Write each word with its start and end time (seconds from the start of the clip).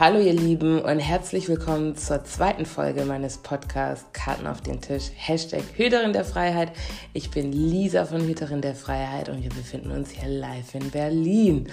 Hallo 0.00 0.18
ihr 0.18 0.32
Lieben 0.32 0.80
und 0.80 0.98
herzlich 0.98 1.46
willkommen 1.46 1.94
zur 1.94 2.24
zweiten 2.24 2.64
Folge 2.64 3.04
meines 3.04 3.36
Podcasts 3.36 4.06
Karten 4.14 4.46
auf 4.46 4.62
den 4.62 4.80
Tisch. 4.80 5.10
Hashtag 5.14 5.62
Hüterin 5.76 6.14
der 6.14 6.24
Freiheit. 6.24 6.72
Ich 7.12 7.30
bin 7.30 7.52
Lisa 7.52 8.06
von 8.06 8.22
Hüterin 8.22 8.62
der 8.62 8.74
Freiheit 8.74 9.28
und 9.28 9.42
wir 9.42 9.50
befinden 9.50 9.90
uns 9.90 10.08
hier 10.08 10.30
live 10.30 10.74
in 10.74 10.90
Berlin. 10.90 11.68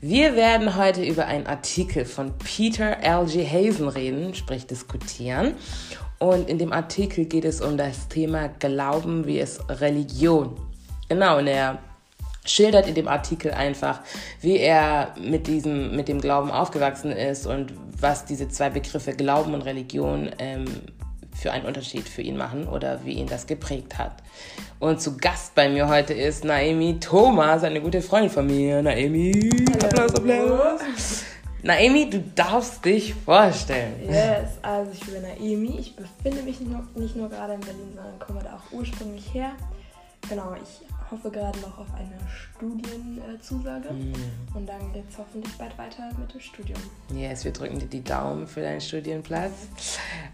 Wir 0.00 0.34
werden 0.34 0.76
heute 0.76 1.04
über 1.04 1.26
einen 1.26 1.46
Artikel 1.46 2.06
von 2.06 2.32
Peter 2.38 3.02
L.G. 3.02 3.44
Hazen 3.46 3.88
reden, 3.88 4.32
sprich 4.32 4.66
diskutieren. 4.66 5.52
Und 6.18 6.48
in 6.48 6.56
dem 6.56 6.72
Artikel 6.72 7.26
geht 7.26 7.44
es 7.44 7.60
um 7.60 7.76
das 7.76 8.08
Thema 8.08 8.48
Glauben 8.48 9.26
wie 9.26 9.40
es 9.40 9.60
Religion. 9.68 10.58
Genau, 11.10 11.36
und 11.36 11.48
er 11.48 11.80
schildert 12.48 12.86
in 12.86 12.94
dem 12.94 13.08
Artikel 13.08 13.52
einfach, 13.52 14.00
wie 14.40 14.58
er 14.58 15.14
mit 15.20 15.46
diesem, 15.46 15.94
mit 15.94 16.08
dem 16.08 16.20
Glauben 16.20 16.50
aufgewachsen 16.50 17.12
ist 17.12 17.46
und 17.46 17.72
was 18.00 18.24
diese 18.24 18.48
zwei 18.48 18.70
Begriffe 18.70 19.12
Glauben 19.12 19.54
und 19.54 19.62
Religion 19.62 20.30
ähm, 20.38 20.64
für 21.34 21.52
einen 21.52 21.66
Unterschied 21.66 22.08
für 22.08 22.22
ihn 22.22 22.36
machen 22.36 22.66
oder 22.66 23.04
wie 23.04 23.12
ihn 23.12 23.26
das 23.26 23.46
geprägt 23.46 23.96
hat. 23.98 24.12
Und 24.80 25.00
zu 25.00 25.16
Gast 25.16 25.54
bei 25.54 25.68
mir 25.68 25.88
heute 25.88 26.12
ist 26.14 26.44
Naomi 26.44 26.98
Thomas, 27.00 27.62
eine 27.62 27.80
gute 27.80 28.02
Freundin 28.02 28.30
von 28.30 28.46
mir. 28.46 28.82
Naomi, 28.82 29.50
Applaus, 29.82 30.14
Applaus. 30.14 31.24
Naomi, 31.62 32.08
du 32.08 32.20
darfst 32.34 32.84
dich 32.84 33.14
vorstellen. 33.14 33.94
Yes, 34.08 34.58
also 34.62 34.90
ich 34.92 35.00
bin 35.00 35.22
Naomi. 35.22 35.78
Ich 35.78 35.96
befinde 35.96 36.42
mich 36.42 36.60
nicht 36.60 36.70
nur, 36.70 36.86
nicht 36.94 37.16
nur 37.16 37.28
gerade 37.28 37.54
in 37.54 37.60
Berlin, 37.60 37.92
sondern 37.94 38.18
komme 38.18 38.40
da 38.42 38.56
auch 38.56 38.72
ursprünglich 38.72 39.32
her. 39.32 39.52
Genau, 40.28 40.54
ich 40.54 40.97
hoffe 41.10 41.30
gerade 41.30 41.58
noch 41.60 41.78
auf 41.78 41.86
eine 41.94 42.18
Studienzusage. 42.56 43.92
Mm. 43.92 44.56
Und 44.56 44.68
dann 44.68 44.92
geht 44.92 45.04
es 45.08 45.18
hoffentlich 45.18 45.52
bald 45.56 45.76
weiter 45.78 46.10
mit 46.18 46.32
dem 46.32 46.40
Studium. 46.40 46.78
Yes, 47.14 47.44
wir 47.44 47.52
drücken 47.52 47.78
dir 47.78 47.86
die 47.86 48.02
Daumen 48.02 48.46
für 48.46 48.60
deinen 48.60 48.80
Studienplatz. 48.80 49.52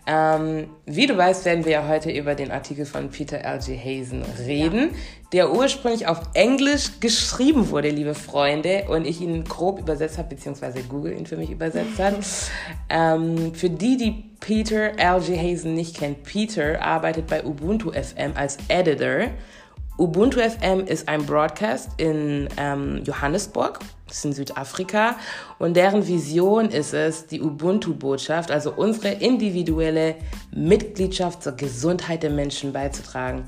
Ähm, 0.06 0.69
wie 0.86 1.06
du 1.06 1.16
weißt, 1.16 1.44
werden 1.44 1.64
wir 1.64 1.72
ja 1.72 1.89
heute 1.89 2.11
über 2.11 2.34
den 2.34 2.50
Artikel 2.50 2.86
von 2.86 3.11
Peter 3.11 3.39
L.G. 3.39 3.77
Hazen 3.78 4.22
reden, 4.47 4.91
ja. 4.91 4.97
der 5.33 5.53
ursprünglich 5.55 6.06
auf 6.06 6.20
Englisch 6.34 7.00
geschrieben 7.00 7.70
wurde, 7.70 7.91
liebe 7.91 8.14
Freunde, 8.14 8.84
und 8.88 9.06
ich 9.06 9.20
ihn 9.20 9.44
grob 9.44 9.78
übersetzt 9.78 10.19
habe, 10.19 10.34
beziehungsweise 10.34 10.83
Google 10.83 11.16
ihn 11.16 11.27
für 11.27 11.36
mich 11.36 11.50
übersetzt 11.50 11.98
hat. 11.98 12.14
ähm, 12.91 13.55
für 13.55 13.70
die, 13.70 13.97
die 13.97 14.25
Peter 14.41 14.98
L.G. 14.98 15.38
Hazen 15.38 15.75
nicht 15.75 15.97
kennt, 15.97 16.22
Peter 16.25 16.83
arbeitet 16.83 17.27
bei 17.28 17.44
Ubuntu 17.44 17.92
FM 17.92 18.33
als 18.34 18.59
Editor 18.69 19.31
Ubuntu 19.97 20.41
FM 20.41 20.87
ist 20.89 21.09
ein 21.09 21.25
Broadcast 21.25 21.89
in 21.98 22.48
ähm, 22.56 23.05
Johannesburg, 23.05 23.78
das 24.09 24.17
ist 24.19 24.25
in 24.25 24.33
Südafrika, 24.33 25.14
und 25.61 25.77
deren 25.77 26.09
Vision 26.09 26.69
ist 26.70 26.95
es, 26.95 27.28
die 27.28 27.41
Ubuntu-Botschaft, 27.41 28.50
also 28.50 28.72
unsere 28.72 29.15
individuelle 29.15 30.17
Mitgliedschaft 30.50 31.45
zur 31.45 31.53
Gesundheit 31.53 32.25
der 32.25 32.31
Menschen 32.31 32.72
beizutragen. 32.72 33.45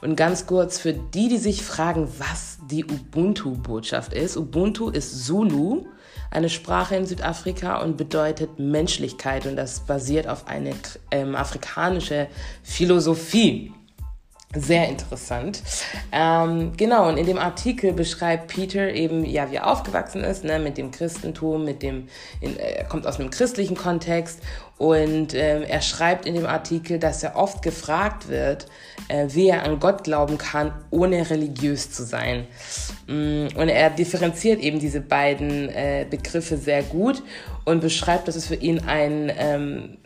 Und 0.00 0.14
ganz 0.14 0.46
kurz 0.46 0.78
für 0.78 0.92
die, 0.92 1.28
die 1.28 1.38
sich 1.38 1.64
fragen, 1.64 2.08
was 2.18 2.58
die 2.70 2.84
Ubuntu-Botschaft 2.84 4.12
ist. 4.12 4.36
Ubuntu 4.36 4.90
ist 4.90 5.26
Zulu, 5.26 5.86
eine 6.30 6.48
Sprache 6.48 6.94
in 6.94 7.06
Südafrika 7.06 7.82
und 7.82 7.96
bedeutet 7.96 8.60
Menschlichkeit 8.60 9.46
und 9.46 9.56
das 9.56 9.80
basiert 9.80 10.28
auf 10.28 10.46
eine 10.46 10.74
ähm, 11.10 11.34
afrikanische 11.34 12.28
Philosophie. 12.62 13.72
Sehr 14.54 14.88
interessant. 14.88 15.62
Ähm, 16.10 16.72
genau, 16.74 17.06
und 17.10 17.18
in 17.18 17.26
dem 17.26 17.36
Artikel 17.36 17.92
beschreibt 17.92 18.48
Peter 18.48 18.90
eben, 18.90 19.26
ja, 19.26 19.50
wie 19.50 19.56
er 19.56 19.66
aufgewachsen 19.66 20.24
ist, 20.24 20.42
ne, 20.42 20.58
mit 20.58 20.78
dem 20.78 20.90
Christentum, 20.90 21.66
mit 21.66 21.82
dem, 21.82 22.08
in, 22.40 22.58
er 22.58 22.84
kommt 22.84 23.06
aus 23.06 23.20
einem 23.20 23.28
christlichen 23.28 23.76
Kontext 23.76 24.40
und 24.78 25.34
ähm, 25.34 25.64
er 25.64 25.82
schreibt 25.82 26.24
in 26.24 26.34
dem 26.34 26.46
Artikel, 26.46 26.98
dass 26.98 27.22
er 27.22 27.36
oft 27.36 27.60
gefragt 27.60 28.28
wird, 28.28 28.68
äh, 29.08 29.26
wie 29.28 29.48
er 29.48 29.64
an 29.64 29.80
Gott 29.80 30.02
glauben 30.04 30.38
kann, 30.38 30.72
ohne 30.90 31.28
religiös 31.28 31.90
zu 31.90 32.04
sein. 32.04 32.46
Mm, 33.06 33.48
und 33.54 33.68
er 33.68 33.90
differenziert 33.90 34.60
eben 34.62 34.78
diese 34.78 35.02
beiden 35.02 35.68
äh, 35.68 36.06
Begriffe 36.08 36.56
sehr 36.56 36.82
gut 36.84 37.22
und 37.66 37.80
beschreibt, 37.80 38.28
dass 38.28 38.36
es 38.36 38.46
für 38.46 38.54
ihn 38.54 38.80
ein 38.86 39.30
ähm, 39.36 39.98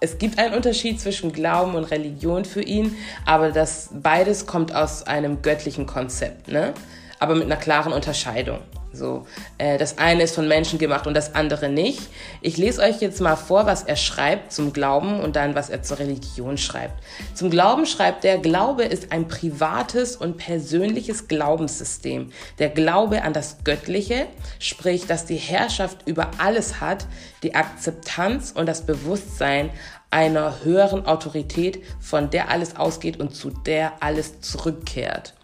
es 0.00 0.18
gibt 0.18 0.38
einen 0.38 0.54
Unterschied 0.54 1.00
zwischen 1.00 1.32
Glauben 1.32 1.74
und 1.74 1.84
Religion 1.84 2.44
für 2.44 2.62
ihn, 2.62 2.96
aber 3.26 3.52
das 3.52 3.90
beides 3.92 4.46
kommt 4.46 4.74
aus 4.74 5.06
einem 5.06 5.42
göttlichen 5.42 5.86
Konzept, 5.86 6.48
ne? 6.48 6.72
aber 7.18 7.34
mit 7.34 7.44
einer 7.44 7.56
klaren 7.56 7.92
Unterscheidung. 7.92 8.58
So, 8.92 9.26
äh, 9.58 9.78
das 9.78 9.98
eine 9.98 10.24
ist 10.24 10.34
von 10.34 10.48
Menschen 10.48 10.78
gemacht 10.78 11.06
und 11.06 11.14
das 11.14 11.34
andere 11.34 11.68
nicht. 11.68 12.00
Ich 12.40 12.56
lese 12.56 12.82
euch 12.82 13.00
jetzt 13.00 13.20
mal 13.20 13.36
vor, 13.36 13.66
was 13.66 13.84
er 13.84 13.94
schreibt 13.94 14.52
zum 14.52 14.72
Glauben 14.72 15.20
und 15.20 15.36
dann, 15.36 15.54
was 15.54 15.70
er 15.70 15.82
zur 15.82 16.00
Religion 16.00 16.58
schreibt. 16.58 16.94
Zum 17.34 17.50
Glauben 17.50 17.86
schreibt 17.86 18.24
er, 18.24 18.38
Glaube 18.38 18.84
ist 18.84 19.12
ein 19.12 19.28
privates 19.28 20.16
und 20.16 20.38
persönliches 20.38 21.28
Glaubenssystem. 21.28 22.32
Der 22.58 22.68
Glaube 22.68 23.22
an 23.22 23.32
das 23.32 23.58
Göttliche, 23.62 24.26
sprich, 24.58 25.06
dass 25.06 25.24
die 25.24 25.36
Herrschaft 25.36 25.98
über 26.06 26.32
alles 26.38 26.80
hat, 26.80 27.06
die 27.44 27.54
Akzeptanz 27.54 28.50
und 28.50 28.66
das 28.66 28.86
Bewusstsein 28.86 29.70
einer 30.10 30.64
höheren 30.64 31.06
Autorität, 31.06 31.84
von 32.00 32.30
der 32.30 32.50
alles 32.50 32.74
ausgeht 32.74 33.20
und 33.20 33.36
zu 33.36 33.50
der 33.50 34.02
alles 34.02 34.40
zurückkehrt. 34.40 35.34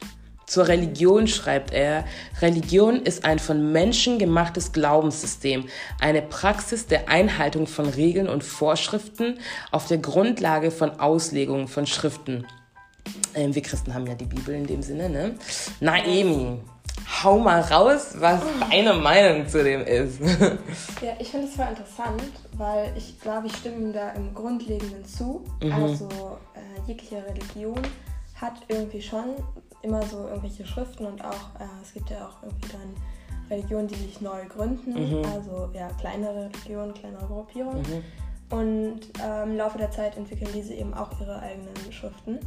Zur 0.47 0.69
Religion 0.69 1.27
schreibt 1.27 1.73
er, 1.73 2.05
Religion 2.41 3.03
ist 3.03 3.25
ein 3.25 3.41
von 3.41 3.73
Menschen 3.73 4.21
gemachtes 4.21 4.71
Glaubenssystem, 4.73 5.67
eine 6.01 6.23
Praxis 6.23 6.87
der 6.87 7.09
Einhaltung 7.09 7.67
von 7.67 7.87
Regeln 7.89 8.29
und 8.29 8.45
Vorschriften 8.45 9.41
auf 9.73 9.89
der 9.89 9.99
Grundlage 9.99 10.71
von 10.71 11.01
Auslegungen 11.01 11.67
von 11.67 11.87
Schriften. 11.87 12.47
Ähm, 13.35 13.57
wir 13.57 13.63
Christen 13.63 13.93
haben 13.93 14.07
ja 14.07 14.15
die 14.15 14.25
Bibel 14.25 14.55
in 14.55 14.69
dem 14.69 14.83
Sinne, 14.83 15.09
ne? 15.09 15.35
Naemi, 15.81 16.61
hau 17.23 17.39
mal 17.39 17.61
raus, 17.61 18.15
was 18.19 18.41
deine 18.71 18.95
Meinung 18.95 19.49
zu 19.49 19.65
dem 19.65 19.85
ist. 19.85 20.21
ja, 21.03 21.13
ich 21.19 21.29
finde 21.29 21.49
es 21.49 21.55
voll 21.55 21.67
interessant, 21.69 22.23
weil 22.57 22.93
ich 22.97 23.21
glaube, 23.21 23.49
ich 23.49 23.57
stimme 23.57 23.77
ihm 23.77 23.93
da 23.93 24.11
im 24.13 24.33
Grundlegenden 24.33 25.05
zu. 25.05 25.45
Mhm. 25.61 25.73
Also 25.73 26.39
äh, 26.55 26.89
jegliche 26.89 27.25
Religion 27.27 27.83
hat 28.41 28.55
irgendwie 28.69 29.03
schon 29.03 29.35
immer 29.87 30.03
so 30.03 30.27
irgendwelche 30.27 30.67
Schriften 30.67 31.07
und 31.07 31.25
auch, 31.25 31.61
äh, 31.61 31.83
es 31.83 31.95
gibt 31.95 32.11
ja 32.11 32.27
auch 32.27 32.43
irgendwie 32.43 32.69
dann 32.73 32.95
Religionen, 33.49 33.89
die 33.89 33.95
sich 33.95 34.21
neu 34.21 34.45
gründen, 34.47 34.93
mhm. 34.93 35.25
also 35.25 35.71
ja, 35.73 35.89
kleinere 36.01 36.51
Religionen, 36.51 36.93
kleinere 36.93 37.27
Gruppierungen. 37.27 37.83
Mhm. 37.83 38.03
Und 38.49 39.01
äh, 39.21 39.43
im 39.45 39.57
Laufe 39.57 39.79
der 39.79 39.91
Zeit 39.91 40.17
entwickeln 40.17 40.51
diese 40.55 40.75
eben 40.75 40.95
auch 40.95 41.21
ihre 41.21 41.41
eigenen 41.41 41.93
Schriften. 41.93 42.39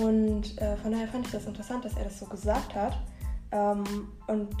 Und 0.00 0.60
äh, 0.60 0.76
von 0.76 0.92
daher 0.92 1.08
fand 1.08 1.26
ich 1.26 1.32
das 1.32 1.46
interessant, 1.46 1.84
dass 1.84 1.96
er 1.96 2.04
das 2.04 2.18
so 2.18 2.26
gesagt 2.26 2.74
hat. 2.74 2.96
Ähm, 3.52 3.84
und 4.26 4.54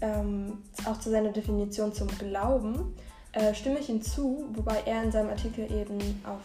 ähm, 0.00 0.58
auch 0.84 0.98
zu 0.98 1.10
seiner 1.10 1.30
Definition 1.30 1.92
zum 1.92 2.08
Glauben 2.18 2.94
äh, 3.32 3.54
stimme 3.54 3.78
ich 3.78 3.86
hinzu, 3.86 4.46
wobei 4.54 4.82
er 4.84 5.04
in 5.04 5.12
seinem 5.12 5.30
Artikel 5.30 5.70
eben 5.70 5.98
auf 6.24 6.40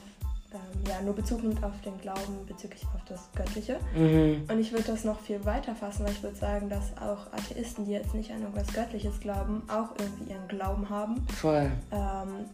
ähm, 0.53 0.83
ja, 0.87 1.01
nur 1.01 1.15
Bezug 1.15 1.43
nimmt 1.43 1.63
auf 1.63 1.79
den 1.81 1.97
Glauben 1.99 2.45
bezüglich 2.45 2.83
auf 2.93 3.03
das 3.05 3.29
Göttliche. 3.35 3.79
Mhm. 3.95 4.43
Und 4.49 4.59
ich 4.59 4.71
würde 4.71 4.83
das 4.83 5.05
noch 5.05 5.19
viel 5.19 5.43
weiter 5.45 5.75
fassen, 5.75 6.03
weil 6.03 6.11
ich 6.11 6.21
würde 6.21 6.35
sagen, 6.35 6.69
dass 6.69 6.97
auch 6.97 7.31
Atheisten, 7.31 7.85
die 7.85 7.91
jetzt 7.91 8.13
nicht 8.13 8.31
an 8.31 8.41
irgendwas 8.41 8.67
Göttliches 8.73 9.19
glauben, 9.19 9.63
auch 9.69 9.91
irgendwie 9.97 10.33
ihren 10.33 10.47
Glauben 10.49 10.89
haben. 10.89 11.25
Voll. 11.27 11.71
Ähm, 11.91 12.45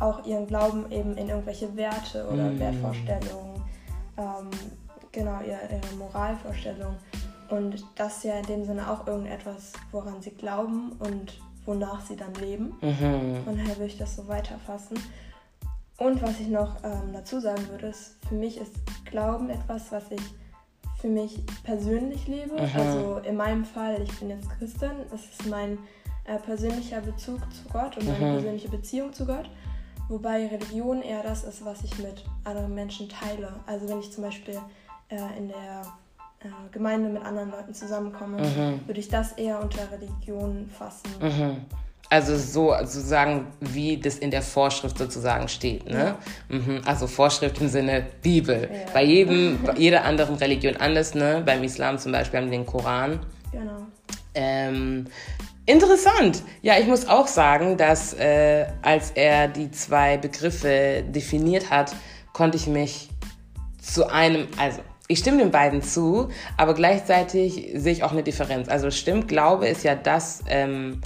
auch 0.00 0.26
ihren 0.26 0.46
Glauben 0.48 0.90
eben 0.90 1.16
in 1.16 1.28
irgendwelche 1.28 1.76
Werte 1.76 2.26
oder 2.26 2.50
mhm. 2.50 2.58
Wertvorstellungen, 2.58 3.62
ähm, 4.16 4.50
genau, 5.12 5.40
ihre, 5.42 5.60
ihre 5.70 5.96
Moralvorstellungen. 5.96 6.96
Und 7.50 7.84
das 7.94 8.16
ist 8.16 8.24
ja 8.24 8.38
in 8.38 8.46
dem 8.46 8.64
Sinne 8.64 8.90
auch 8.90 9.06
irgendetwas, 9.06 9.72
woran 9.92 10.20
sie 10.22 10.30
glauben 10.30 10.92
und 10.98 11.40
wonach 11.66 12.00
sie 12.00 12.16
dann 12.16 12.34
leben. 12.34 12.74
Mhm. 12.80 13.46
Und 13.46 13.58
daher 13.58 13.76
würde 13.76 13.86
ich 13.86 13.98
das 13.98 14.16
so 14.16 14.26
weiterfassen. 14.26 14.98
Und 15.98 16.22
was 16.22 16.40
ich 16.40 16.48
noch 16.48 16.76
ähm, 16.82 17.12
dazu 17.12 17.40
sagen 17.40 17.68
würde, 17.70 17.88
ist, 17.88 18.16
für 18.28 18.34
mich 18.34 18.58
ist 18.58 18.74
Glauben 19.04 19.50
etwas, 19.50 19.92
was 19.92 20.10
ich 20.10 20.22
für 21.00 21.08
mich 21.08 21.44
persönlich 21.64 22.26
lebe. 22.28 22.56
Aha. 22.60 22.78
Also 22.78 23.18
in 23.18 23.36
meinem 23.36 23.64
Fall, 23.64 24.00
ich 24.02 24.18
bin 24.18 24.30
jetzt 24.30 24.48
Christin, 24.50 24.92
es 25.14 25.22
ist 25.22 25.46
mein 25.48 25.78
äh, 26.24 26.38
persönlicher 26.38 27.00
Bezug 27.00 27.40
zu 27.52 27.68
Gott 27.72 27.96
und 27.96 28.06
meine 28.06 28.24
Aha. 28.24 28.32
persönliche 28.34 28.68
Beziehung 28.68 29.12
zu 29.12 29.26
Gott. 29.26 29.50
Wobei 30.08 30.46
Religion 30.46 31.02
eher 31.02 31.22
das 31.22 31.44
ist, 31.44 31.64
was 31.64 31.82
ich 31.84 31.98
mit 31.98 32.24
anderen 32.44 32.74
Menschen 32.74 33.08
teile. 33.08 33.54
Also 33.66 33.88
wenn 33.88 34.00
ich 34.00 34.12
zum 34.12 34.24
Beispiel 34.24 34.58
äh, 35.08 35.38
in 35.38 35.48
der 35.48 35.82
äh, 36.40 36.48
Gemeinde 36.70 37.08
mit 37.08 37.24
anderen 37.24 37.50
Leuten 37.50 37.74
zusammenkomme, 37.74 38.38
Aha. 38.38 38.74
würde 38.86 39.00
ich 39.00 39.08
das 39.08 39.32
eher 39.32 39.60
unter 39.60 39.90
Religion 39.90 40.68
fassen. 40.68 41.10
Also 42.12 42.36
so 42.36 42.74
sozusagen, 42.82 43.46
wie 43.60 43.96
das 43.96 44.18
in 44.18 44.30
der 44.30 44.42
Vorschrift 44.42 44.98
sozusagen 44.98 45.48
steht. 45.48 45.86
Ne? 45.86 46.14
Ja. 46.50 46.58
Mhm. 46.58 46.82
Also 46.84 47.06
Vorschrift 47.06 47.58
im 47.62 47.68
Sinne 47.68 48.04
Bibel. 48.20 48.68
Ja. 48.70 48.92
Bei 48.92 49.02
jedem, 49.02 49.58
bei 49.62 49.72
jeder 49.78 50.04
anderen 50.04 50.34
Religion 50.34 50.76
anders. 50.76 51.14
Ne? 51.14 51.42
Beim 51.46 51.64
Islam 51.64 51.96
zum 51.96 52.12
Beispiel 52.12 52.40
haben 52.40 52.50
wir 52.50 52.58
den 52.58 52.66
Koran. 52.66 53.20
Genau. 53.50 53.86
Ähm, 54.34 55.06
Interessant. 55.64 56.42
Ja, 56.60 56.78
ich 56.78 56.86
muss 56.86 57.08
auch 57.08 57.28
sagen, 57.28 57.78
dass 57.78 58.12
äh, 58.12 58.66
als 58.82 59.12
er 59.12 59.48
die 59.48 59.70
zwei 59.70 60.18
Begriffe 60.18 61.02
definiert 61.08 61.70
hat, 61.70 61.94
konnte 62.34 62.58
ich 62.58 62.66
mich 62.66 63.08
zu 63.80 64.12
einem, 64.12 64.48
also 64.58 64.80
ich 65.08 65.20
stimme 65.20 65.38
den 65.38 65.50
beiden 65.50 65.80
zu, 65.80 66.28
aber 66.58 66.74
gleichzeitig 66.74 67.70
sehe 67.74 67.92
ich 67.92 68.04
auch 68.04 68.12
eine 68.12 68.22
Differenz. 68.22 68.68
Also 68.68 68.90
stimmt, 68.90 69.28
Glaube 69.28 69.66
ist 69.66 69.82
ja 69.82 69.94
das, 69.94 70.42
ähm, 70.48 71.00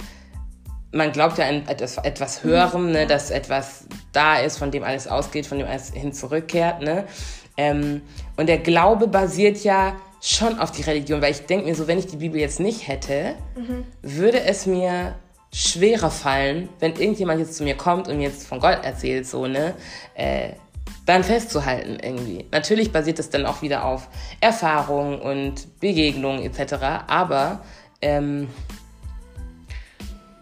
man 0.91 1.11
glaubt 1.11 1.37
ja 1.37 1.47
an 1.47 1.67
etwas, 1.67 1.97
etwas 1.97 2.43
Höherem, 2.43 2.91
ne, 2.91 3.07
dass 3.07 3.29
etwas 3.29 3.85
da 4.13 4.37
ist, 4.37 4.57
von 4.57 4.71
dem 4.71 4.83
alles 4.83 5.07
ausgeht, 5.07 5.45
von 5.45 5.57
dem 5.57 5.67
alles 5.67 5.91
hin 5.91 6.13
zurückkehrt. 6.13 6.81
Ne? 6.81 7.05
Ähm, 7.57 8.01
und 8.37 8.47
der 8.47 8.59
Glaube 8.59 9.07
basiert 9.07 9.63
ja 9.63 9.95
schon 10.21 10.59
auf 10.59 10.71
die 10.71 10.81
Religion, 10.81 11.21
weil 11.21 11.31
ich 11.31 11.45
denke 11.45 11.65
mir 11.65 11.75
so, 11.75 11.87
wenn 11.87 11.99
ich 11.99 12.07
die 12.07 12.17
Bibel 12.17 12.39
jetzt 12.39 12.59
nicht 12.59 12.87
hätte, 12.87 13.35
mhm. 13.55 13.85
würde 14.01 14.41
es 14.41 14.65
mir 14.65 15.15
schwerer 15.53 16.11
fallen, 16.11 16.69
wenn 16.79 16.95
irgendjemand 16.95 17.39
jetzt 17.39 17.55
zu 17.55 17.63
mir 17.63 17.75
kommt 17.75 18.07
und 18.07 18.17
mir 18.17 18.27
jetzt 18.29 18.47
von 18.47 18.59
Gott 18.59 18.83
erzählt, 18.83 19.27
so, 19.27 19.47
ne, 19.47 19.75
äh, 20.15 20.51
dann 21.05 21.23
festzuhalten 21.23 21.97
irgendwie. 22.01 22.45
Natürlich 22.51 22.91
basiert 22.91 23.19
es 23.19 23.29
dann 23.29 23.45
auch 23.45 23.61
wieder 23.61 23.85
auf 23.85 24.09
Erfahrung 24.41 25.21
und 25.21 25.79
Begegnung 25.79 26.43
etc., 26.43 26.73
aber 27.07 27.61
ähm, 28.01 28.49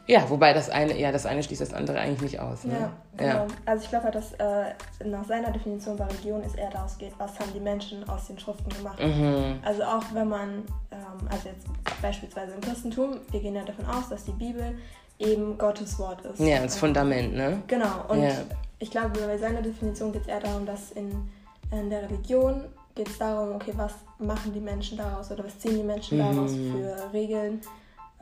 ja, 0.07 0.29
wobei 0.29 0.53
das 0.53 0.69
eine, 0.69 0.97
ja, 0.99 1.11
das 1.11 1.25
eine 1.25 1.41
schließt 1.41 1.61
das 1.61 1.73
andere 1.73 1.99
eigentlich 1.99 2.21
nicht 2.21 2.39
aus. 2.39 2.63
Ne? 2.63 2.73
Ja, 2.73 2.91
genau. 3.17 3.33
Ja. 3.33 3.47
Also 3.65 3.83
ich 3.83 3.89
glaube, 3.89 4.11
dass 4.11 4.33
äh, 4.33 4.73
nach 5.03 5.25
seiner 5.25 5.51
Definition 5.51 5.97
bei 5.97 6.05
Religion 6.05 6.43
ist 6.43 6.57
eher 6.57 6.69
daraus 6.69 6.97
geht, 6.97 7.13
was 7.17 7.39
haben 7.39 7.51
die 7.53 7.59
Menschen 7.59 8.07
aus 8.07 8.27
den 8.27 8.37
Schriften 8.37 8.69
gemacht. 8.69 8.99
Mhm. 8.99 9.59
Also 9.63 9.83
auch 9.83 10.03
wenn 10.13 10.27
man, 10.27 10.63
ähm, 10.91 11.27
also 11.29 11.49
jetzt 11.49 11.65
beispielsweise 12.01 12.53
im 12.53 12.61
Christentum, 12.61 13.17
wir 13.31 13.39
gehen 13.39 13.55
ja 13.55 13.63
davon 13.63 13.85
aus, 13.85 14.09
dass 14.09 14.25
die 14.25 14.33
Bibel 14.33 14.77
eben 15.17 15.57
Gottes 15.57 15.97
Wort 15.97 16.21
ist. 16.25 16.39
Ja, 16.39 16.61
das 16.61 16.77
Fundament, 16.77 17.33
ne? 17.33 17.63
Genau. 17.67 18.05
Und 18.07 18.21
ja. 18.21 18.31
ich 18.79 18.91
glaube, 18.91 19.19
bei 19.19 19.37
seiner 19.37 19.61
Definition 19.61 20.11
geht 20.11 20.23
es 20.23 20.27
eher 20.27 20.39
darum, 20.41 20.65
dass 20.65 20.91
in, 20.91 21.29
in 21.71 21.89
der 21.89 22.03
Religion 22.03 22.65
geht 22.93 23.09
es 23.09 23.17
darum, 23.17 23.55
okay, 23.55 23.73
was 23.75 23.93
machen 24.19 24.53
die 24.53 24.59
Menschen 24.59 24.97
daraus 24.97 25.31
oder 25.31 25.43
was 25.43 25.57
ziehen 25.59 25.77
die 25.77 25.83
Menschen 25.83 26.17
mhm. 26.17 26.21
daraus 26.21 26.51
für 26.53 27.13
Regeln 27.13 27.61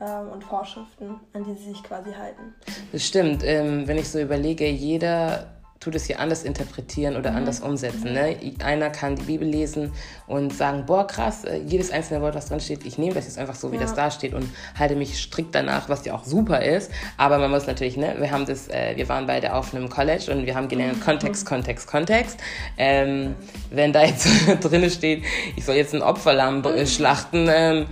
ähm, 0.00 0.28
und 0.32 0.44
Vorschriften, 0.44 1.20
an 1.32 1.44
die 1.44 1.54
sie 1.54 1.70
sich 1.70 1.82
quasi 1.82 2.12
halten. 2.12 2.54
Das 2.92 3.04
stimmt. 3.06 3.42
Ähm, 3.44 3.86
wenn 3.86 3.98
ich 3.98 4.08
so 4.08 4.20
überlege, 4.20 4.68
jeder 4.68 5.46
tut 5.84 5.94
es 5.94 6.06
hier 6.06 6.18
anders 6.18 6.44
interpretieren 6.44 7.16
oder 7.16 7.30
mhm. 7.30 7.36
anders 7.38 7.60
umsetzen. 7.60 8.14
Ne? 8.14 8.36
Einer 8.64 8.90
kann 8.90 9.16
die 9.16 9.24
Bibel 9.24 9.46
lesen 9.46 9.92
und 10.26 10.54
sagen, 10.54 10.86
boah, 10.86 11.06
krass, 11.06 11.44
äh, 11.44 11.58
jedes 11.58 11.90
einzelne 11.90 12.22
Wort, 12.22 12.34
was 12.34 12.48
drin 12.48 12.60
steht, 12.60 12.86
ich 12.86 12.96
nehme 12.96 13.14
das 13.14 13.26
jetzt 13.26 13.38
einfach 13.38 13.54
so, 13.54 13.70
wie 13.70 13.76
ja. 13.76 13.82
das 13.82 13.94
da 13.94 14.10
steht 14.10 14.32
und 14.32 14.48
halte 14.78 14.96
mich 14.96 15.20
strikt 15.20 15.54
danach, 15.54 15.88
was 15.88 16.04
ja 16.06 16.14
auch 16.14 16.24
super 16.24 16.62
ist. 16.62 16.90
Aber 17.18 17.38
man 17.38 17.50
muss 17.50 17.66
natürlich, 17.66 17.96
ne, 17.96 18.14
wir 18.18 18.30
haben 18.30 18.46
das, 18.46 18.68
äh, 18.68 18.96
wir 18.96 19.08
waren 19.08 19.26
beide 19.26 19.52
auf 19.54 19.74
einem 19.74 19.90
College 19.90 20.32
und 20.32 20.46
wir 20.46 20.54
haben 20.54 20.68
gelernt, 20.68 20.98
mhm. 20.98 21.02
Kontext, 21.02 21.44
Kontext, 21.44 21.86
Kontext. 21.86 22.40
Ähm, 22.78 23.34
wenn 23.70 23.92
da 23.92 24.04
jetzt 24.04 24.26
drin 24.62 24.88
steht, 24.88 25.22
ich 25.54 25.64
soll 25.64 25.76
jetzt 25.76 25.94
ein 25.94 26.02
Opferlamm 26.02 26.62
mhm. 26.62 26.86
schlachten, 26.86 27.48
ähm, 27.50 27.86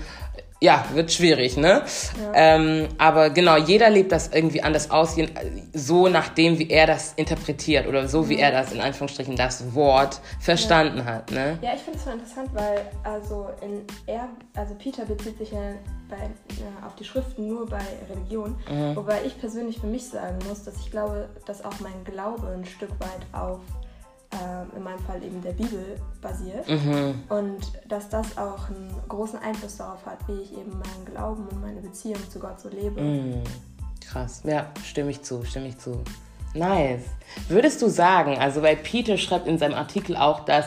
ja, 0.62 0.84
wird 0.94 1.12
schwierig, 1.12 1.56
ne? 1.56 1.82
Ja. 2.22 2.32
Ähm, 2.34 2.88
aber 2.96 3.30
genau, 3.30 3.56
jeder 3.56 3.90
lebt 3.90 4.12
das 4.12 4.28
irgendwie 4.28 4.62
anders 4.62 4.90
aus, 4.92 5.16
so 5.72 6.08
nachdem, 6.08 6.58
wie 6.58 6.70
er 6.70 6.86
das 6.86 7.14
interpretiet 7.14 7.86
oder 7.88 8.06
so, 8.08 8.28
wie 8.28 8.36
mhm. 8.36 8.42
er 8.42 8.52
das 8.52 8.72
in 8.72 8.80
Anführungsstrichen 8.80 9.34
das 9.34 9.74
Wort 9.74 10.20
verstanden 10.38 10.98
ja. 10.98 11.04
hat, 11.04 11.30
ne? 11.32 11.58
Ja, 11.62 11.74
ich 11.74 11.80
finde 11.80 11.98
es 11.98 12.04
voll 12.04 12.12
interessant, 12.12 12.50
weil 12.52 12.86
also 13.02 13.48
in 13.60 13.82
er, 14.06 14.28
also 14.54 14.74
Peter 14.76 15.04
bezieht 15.04 15.36
sich 15.38 15.50
ja 15.50 15.74
bei, 16.08 16.16
ja, 16.16 16.86
auf 16.86 16.94
die 16.94 17.04
Schriften 17.04 17.48
nur 17.48 17.68
bei 17.68 17.82
Religion, 18.08 18.56
mhm. 18.70 18.94
wobei 18.94 19.24
ich 19.24 19.38
persönlich 19.40 19.80
für 19.80 19.88
mich 19.88 20.08
sagen 20.08 20.38
muss, 20.48 20.62
dass 20.62 20.76
ich 20.76 20.92
glaube, 20.92 21.28
dass 21.44 21.64
auch 21.64 21.80
mein 21.80 22.04
Glaube 22.04 22.46
ein 22.56 22.64
Stück 22.64 22.90
weit 23.00 23.26
auf 23.32 23.58
äh, 24.32 24.76
in 24.76 24.82
meinem 24.82 24.98
Fall 25.00 25.22
eben 25.22 25.40
der 25.42 25.52
Bibel 25.52 25.96
basiert. 26.20 26.68
Mhm. 26.68 27.22
Und 27.28 27.60
dass 27.88 28.08
das 28.08 28.36
auch 28.38 28.68
einen 28.68 28.94
großen 29.08 29.38
Einfluss 29.38 29.76
darauf 29.76 30.04
hat, 30.06 30.18
wie 30.28 30.42
ich 30.42 30.52
eben 30.52 30.70
meinen 30.70 31.04
Glauben 31.04 31.46
und 31.48 31.60
meine 31.60 31.80
Beziehung 31.80 32.18
zu 32.30 32.38
Gott 32.38 32.60
so 32.60 32.68
lebe. 32.68 33.00
Mhm. 33.00 33.42
Krass, 34.00 34.42
ja, 34.44 34.66
stimme 34.84 35.10
ich 35.10 35.22
zu, 35.22 35.44
stimme 35.44 35.68
ich 35.68 35.78
zu. 35.78 36.02
Nice. 36.54 37.04
Würdest 37.48 37.80
du 37.80 37.88
sagen, 37.88 38.36
also 38.38 38.62
weil 38.62 38.76
Peter 38.76 39.16
schreibt 39.16 39.46
in 39.46 39.58
seinem 39.58 39.74
Artikel 39.74 40.16
auch, 40.16 40.44
dass 40.44 40.66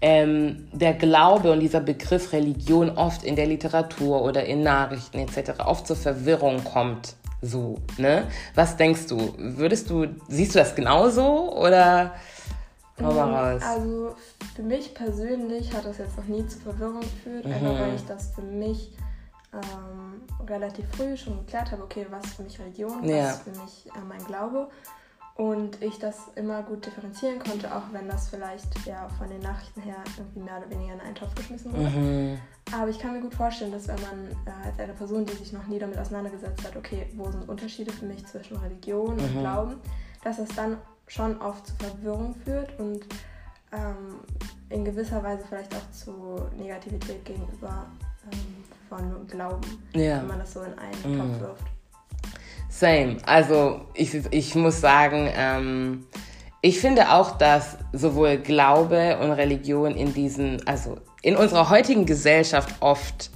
ähm, 0.00 0.68
der 0.72 0.94
Glaube 0.94 1.52
und 1.52 1.60
dieser 1.60 1.80
Begriff 1.80 2.32
Religion 2.32 2.90
oft 2.90 3.22
in 3.22 3.36
der 3.36 3.46
Literatur 3.46 4.22
oder 4.22 4.44
in 4.44 4.62
Nachrichten 4.62 5.18
etc. 5.18 5.60
oft 5.64 5.86
zur 5.86 5.96
Verwirrung 5.96 6.64
kommt. 6.64 7.14
So, 7.42 7.78
ne? 7.96 8.24
Was 8.54 8.76
denkst 8.76 9.06
du? 9.06 9.34
Würdest 9.38 9.88
du, 9.90 10.06
siehst 10.28 10.54
du 10.54 10.58
das 10.58 10.74
genauso 10.74 11.56
oder? 11.56 12.12
Mal 13.00 13.54
raus. 13.54 13.62
Also 13.62 14.14
für 14.54 14.62
mich 14.62 14.94
persönlich 14.94 15.72
hat 15.74 15.84
das 15.84 15.98
jetzt 15.98 16.16
noch 16.16 16.26
nie 16.26 16.46
zu 16.46 16.58
Verwirrung 16.58 17.00
geführt, 17.00 17.46
mhm. 17.46 17.52
einfach 17.52 17.80
weil 17.80 17.94
ich 17.94 18.04
das 18.06 18.34
für 18.34 18.42
mich 18.42 18.92
ähm, 19.52 20.22
relativ 20.46 20.84
früh 20.96 21.16
schon 21.16 21.38
geklärt 21.38 21.72
habe, 21.72 21.82
okay, 21.82 22.06
was 22.10 22.24
ist 22.24 22.34
für 22.34 22.42
mich 22.42 22.58
Religion, 22.58 23.04
ja. 23.04 23.24
was 23.24 23.36
ist 23.36 23.42
für 23.42 23.62
mich 23.62 23.86
äh, 23.94 24.04
mein 24.08 24.24
Glaube. 24.24 24.68
Und 25.36 25.80
ich 25.80 25.98
das 25.98 26.28
immer 26.34 26.62
gut 26.62 26.84
differenzieren 26.84 27.38
konnte, 27.38 27.74
auch 27.74 27.84
wenn 27.92 28.06
das 28.08 28.28
vielleicht 28.28 28.84
ja 28.84 29.08
von 29.16 29.26
den 29.30 29.40
Nachrichten 29.40 29.80
her 29.80 29.96
irgendwie 30.18 30.40
mehr 30.40 30.58
oder 30.58 30.68
weniger 30.68 30.92
in 30.92 31.00
einen 31.00 31.14
Topf 31.14 31.34
geschmissen 31.34 31.72
wurde. 31.72 31.88
Mhm. 31.88 32.38
Aber 32.72 32.90
ich 32.90 32.98
kann 32.98 33.14
mir 33.14 33.20
gut 33.20 33.34
vorstellen, 33.34 33.72
dass 33.72 33.88
wenn 33.88 34.00
man 34.02 34.28
äh, 34.44 34.66
als 34.66 34.78
eine 34.78 34.92
Person, 34.92 35.24
die 35.24 35.32
sich 35.32 35.52
noch 35.52 35.66
nie 35.66 35.78
damit 35.78 35.98
auseinandergesetzt 35.98 36.62
hat, 36.64 36.76
okay, 36.76 37.06
wo 37.16 37.30
sind 37.30 37.48
Unterschiede 37.48 37.90
für 37.90 38.04
mich 38.04 38.26
zwischen 38.26 38.58
Religion 38.58 39.16
mhm. 39.16 39.22
und 39.22 39.38
Glauben, 39.40 39.76
dass 40.22 40.38
es 40.38 40.48
dann 40.50 40.76
schon 41.10 41.40
oft 41.40 41.66
zu 41.66 41.74
Verwirrung 41.74 42.34
führt 42.44 42.78
und 42.78 43.04
ähm, 43.72 44.20
in 44.68 44.84
gewisser 44.84 45.22
Weise 45.22 45.42
vielleicht 45.48 45.74
auch 45.74 45.90
zu 45.90 46.48
Negativität 46.56 47.24
gegenüber 47.24 47.86
ähm, 48.32 48.64
von 48.88 49.26
Glauben, 49.26 49.82
ja. 49.92 50.18
wenn 50.18 50.28
man 50.28 50.38
das 50.38 50.52
so 50.52 50.62
in 50.62 50.72
einen 50.78 51.14
mhm. 51.14 51.18
Topf 51.18 51.40
wirft. 51.40 51.64
Same. 52.68 53.16
Also 53.26 53.80
ich, 53.94 54.14
ich 54.30 54.54
muss 54.54 54.80
sagen, 54.80 55.28
ähm, 55.34 56.06
ich 56.60 56.78
finde 56.78 57.10
auch, 57.10 57.36
dass 57.36 57.76
sowohl 57.92 58.36
Glaube 58.38 59.18
und 59.20 59.32
Religion 59.32 59.96
in 59.96 60.14
diesen, 60.14 60.64
also 60.68 60.98
in 61.22 61.34
unserer 61.34 61.70
heutigen 61.70 62.06
Gesellschaft 62.06 62.76
oft, 62.78 63.30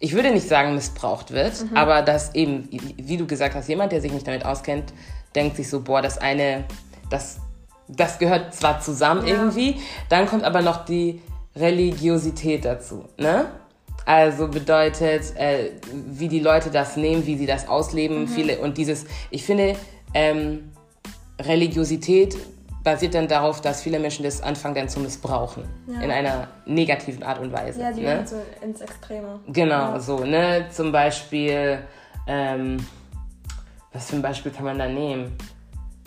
ich 0.00 0.14
würde 0.14 0.32
nicht 0.32 0.48
sagen 0.48 0.74
missbraucht 0.74 1.30
wird, 1.30 1.70
mhm. 1.70 1.76
aber 1.76 2.02
dass 2.02 2.34
eben, 2.34 2.68
wie 2.70 3.16
du 3.16 3.26
gesagt 3.26 3.54
hast, 3.54 3.68
jemand, 3.68 3.92
der 3.92 4.00
sich 4.00 4.12
nicht 4.12 4.26
damit 4.26 4.44
auskennt, 4.44 4.92
denkt 5.36 5.56
sich 5.56 5.68
so, 5.68 5.82
boah, 5.82 6.02
das 6.02 6.18
eine 6.18 6.64
das, 7.10 7.38
das 7.88 8.18
gehört 8.18 8.54
zwar 8.54 8.80
zusammen 8.80 9.26
ja. 9.26 9.34
irgendwie, 9.34 9.76
dann 10.08 10.26
kommt 10.26 10.44
aber 10.44 10.62
noch 10.62 10.84
die 10.84 11.20
Religiosität 11.56 12.64
dazu. 12.64 13.04
Ne? 13.18 13.46
Also 14.06 14.48
bedeutet, 14.48 15.36
äh, 15.36 15.72
wie 15.92 16.28
die 16.28 16.40
Leute 16.40 16.70
das 16.70 16.96
nehmen, 16.96 17.26
wie 17.26 17.36
sie 17.36 17.46
das 17.46 17.68
ausleben, 17.68 18.22
mhm. 18.22 18.28
viele 18.28 18.58
und 18.60 18.78
dieses, 18.78 19.04
ich 19.30 19.44
finde, 19.44 19.76
ähm, 20.14 20.72
Religiosität 21.40 22.36
basiert 22.82 23.14
dann 23.14 23.28
darauf, 23.28 23.60
dass 23.60 23.82
viele 23.82 23.98
Menschen 23.98 24.24
das 24.24 24.42
anfangen 24.42 24.74
dann 24.74 24.88
zu 24.88 25.00
missbrauchen. 25.00 25.64
Ja. 25.86 26.00
In 26.00 26.10
einer 26.10 26.48
negativen 26.64 27.22
Art 27.22 27.38
und 27.38 27.52
Weise. 27.52 27.80
Ja, 27.80 27.92
die 27.92 28.00
ne? 28.00 28.26
so 28.26 28.36
ins 28.62 28.80
Extreme. 28.80 29.40
Genau, 29.48 29.92
ja. 29.92 30.00
so, 30.00 30.24
ne? 30.24 30.66
Zum 30.70 30.90
Beispiel, 30.90 31.80
ähm, 32.26 32.78
was 33.92 34.08
für 34.08 34.16
ein 34.16 34.22
Beispiel 34.22 34.50
kann 34.50 34.64
man 34.64 34.78
da 34.78 34.88
nehmen? 34.88 35.36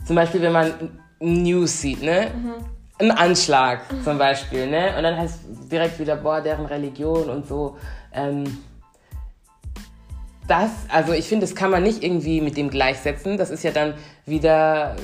Zum 0.06 0.16
Beispiel, 0.16 0.42
wenn 0.42 0.52
man 0.52 0.74
News 1.20 1.82
sieht, 1.82 2.02
ne? 2.02 2.32
Mhm. 2.36 2.54
Ein 3.00 3.12
Anschlag 3.12 3.82
zum 4.04 4.18
Beispiel, 4.18 4.68
ne? 4.68 4.96
Und 4.96 5.04
dann 5.04 5.18
heißt 5.18 5.40
direkt 5.72 6.00
wieder, 6.00 6.16
boah, 6.16 6.42
deren 6.42 6.66
Religion 6.66 7.30
und 7.30 7.48
so. 7.48 7.78
Ähm, 8.14 8.44
das, 10.48 10.72
also 10.90 11.14
ich 11.14 11.28
finde, 11.28 11.46
das 11.46 11.56
kann 11.56 11.72
man 11.72 11.84
nicht 11.84 12.04
irgendwie 12.04 12.42
mit 12.42 12.58
dem 12.58 12.70
gleichsetzen. 12.70 13.38
Das 13.38 13.50
ist 13.50 13.64
ja 13.64 13.72
dann 13.72 13.94
wieder 14.26 14.96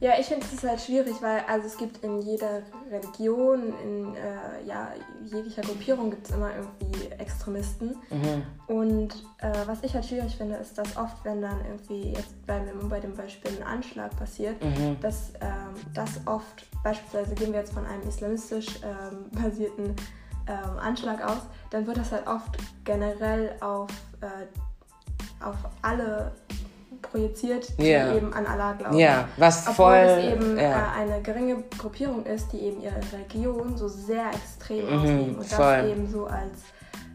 ja, 0.00 0.12
ich 0.18 0.26
finde 0.26 0.44
es 0.52 0.62
halt 0.62 0.80
schwierig, 0.80 1.14
weil 1.22 1.40
also 1.48 1.66
es 1.66 1.78
gibt 1.78 2.04
in 2.04 2.20
jeder 2.20 2.62
Religion, 2.90 3.72
in 3.82 4.14
äh, 4.14 4.66
ja, 4.66 4.92
jeglicher 5.24 5.62
Gruppierung 5.62 6.10
gibt 6.10 6.28
es 6.28 6.34
immer 6.34 6.50
irgendwie 6.54 7.10
Extremisten. 7.12 7.96
Mhm. 8.10 8.42
Und 8.66 9.14
äh, 9.38 9.52
was 9.66 9.82
ich 9.82 9.94
halt 9.94 10.04
schwierig 10.04 10.36
finde, 10.36 10.56
ist, 10.56 10.76
dass 10.76 10.96
oft, 10.98 11.24
wenn 11.24 11.40
dann 11.40 11.64
irgendwie, 11.64 12.12
jetzt 12.12 12.44
bleiben 12.44 12.66
wir 12.66 12.88
bei 12.88 13.00
dem 13.00 13.14
Beispiel, 13.14 13.50
ein 13.58 13.66
Anschlag 13.66 14.14
passiert, 14.18 14.62
mhm. 14.62 15.00
dass 15.00 15.32
ähm, 15.40 15.74
das 15.94 16.20
oft, 16.26 16.66
beispielsweise 16.82 17.34
gehen 17.34 17.52
wir 17.52 17.60
jetzt 17.60 17.72
von 17.72 17.86
einem 17.86 18.06
islamistisch 18.06 18.66
ähm, 18.82 19.30
basierten 19.42 19.96
ähm, 20.46 20.78
Anschlag 20.78 21.24
aus, 21.24 21.40
dann 21.70 21.86
wird 21.86 21.96
das 21.96 22.12
halt 22.12 22.26
oft 22.26 22.58
generell 22.84 23.56
auf, 23.60 23.90
äh, 24.20 25.42
auf 25.42 25.56
alle 25.80 26.32
projiziert, 27.10 27.78
die 27.78 27.84
yeah. 27.84 28.14
eben 28.14 28.32
an 28.32 28.46
Allah 28.46 28.72
glauben. 28.74 28.98
Ja, 28.98 29.28
was 29.36 29.66
Obwohl 29.68 29.74
voll. 29.74 29.94
es 29.96 30.32
eben 30.32 30.58
ja. 30.58 30.94
Äh, 30.94 31.00
eine 31.00 31.22
geringe 31.22 31.64
Gruppierung 31.78 32.24
ist, 32.24 32.52
die 32.52 32.60
eben 32.60 32.80
ihre 32.80 33.00
Religion 33.12 33.76
so 33.76 33.88
sehr 33.88 34.30
extrem 34.30 34.86
mhm, 34.86 34.96
ausleben 34.96 35.36
und 35.36 35.46
voll. 35.46 35.76
das 35.76 35.86
eben 35.86 36.10
so 36.10 36.26
als 36.26 36.58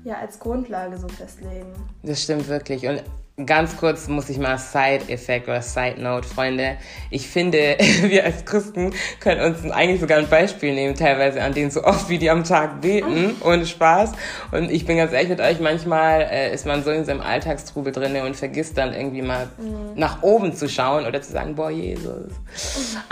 ja 0.03 0.15
als 0.15 0.39
Grundlage 0.39 0.97
so 0.97 1.07
festlegen. 1.07 1.71
Das 2.03 2.21
stimmt 2.21 2.47
wirklich. 2.47 2.87
Und 2.87 3.03
ganz 3.45 3.77
kurz 3.77 4.07
muss 4.07 4.29
ich 4.29 4.37
mal 4.37 4.57
Side-Effekt 4.57 5.47
oder 5.47 5.61
Side-Note, 5.61 6.27
Freunde. 6.27 6.77
Ich 7.09 7.27
finde, 7.27 7.77
wir 8.03 8.25
als 8.25 8.45
Christen 8.45 8.93
können 9.19 9.41
uns 9.41 9.69
eigentlich 9.71 10.01
sogar 10.01 10.19
ein 10.19 10.29
Beispiel 10.29 10.73
nehmen, 10.73 10.95
teilweise 10.95 11.41
an 11.41 11.53
denen 11.53 11.71
so 11.71 11.83
oft 11.83 12.09
wie 12.09 12.17
die 12.17 12.29
am 12.29 12.43
Tag 12.43 12.81
beten, 12.81 13.35
ohne 13.41 13.65
Spaß. 13.65 14.11
Und 14.51 14.71
ich 14.71 14.85
bin 14.85 14.97
ganz 14.97 15.13
ehrlich 15.13 15.29
mit 15.29 15.39
euch, 15.39 15.59
manchmal 15.59 16.21
äh, 16.21 16.53
ist 16.53 16.65
man 16.65 16.83
so 16.83 16.91
in 16.91 17.05
seinem 17.05 17.21
Alltagstrubel 17.21 17.91
drin 17.91 18.15
und 18.17 18.35
vergisst 18.35 18.77
dann 18.77 18.93
irgendwie 18.93 19.21
mal 19.21 19.47
mhm. 19.57 19.93
nach 19.95 20.21
oben 20.21 20.53
zu 20.53 20.67
schauen 20.67 21.05
oder 21.05 21.21
zu 21.21 21.31
sagen, 21.31 21.55
boah, 21.55 21.71
Jesus, 21.71 22.33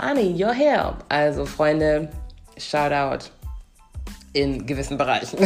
I 0.00 0.14
need 0.14 0.40
your 0.40 0.52
help. 0.52 0.96
Also, 1.08 1.46
Freunde, 1.46 2.08
shout 2.58 2.92
out 2.92 3.30
in 4.32 4.64
gewissen 4.64 4.96
Bereichen. 4.96 5.38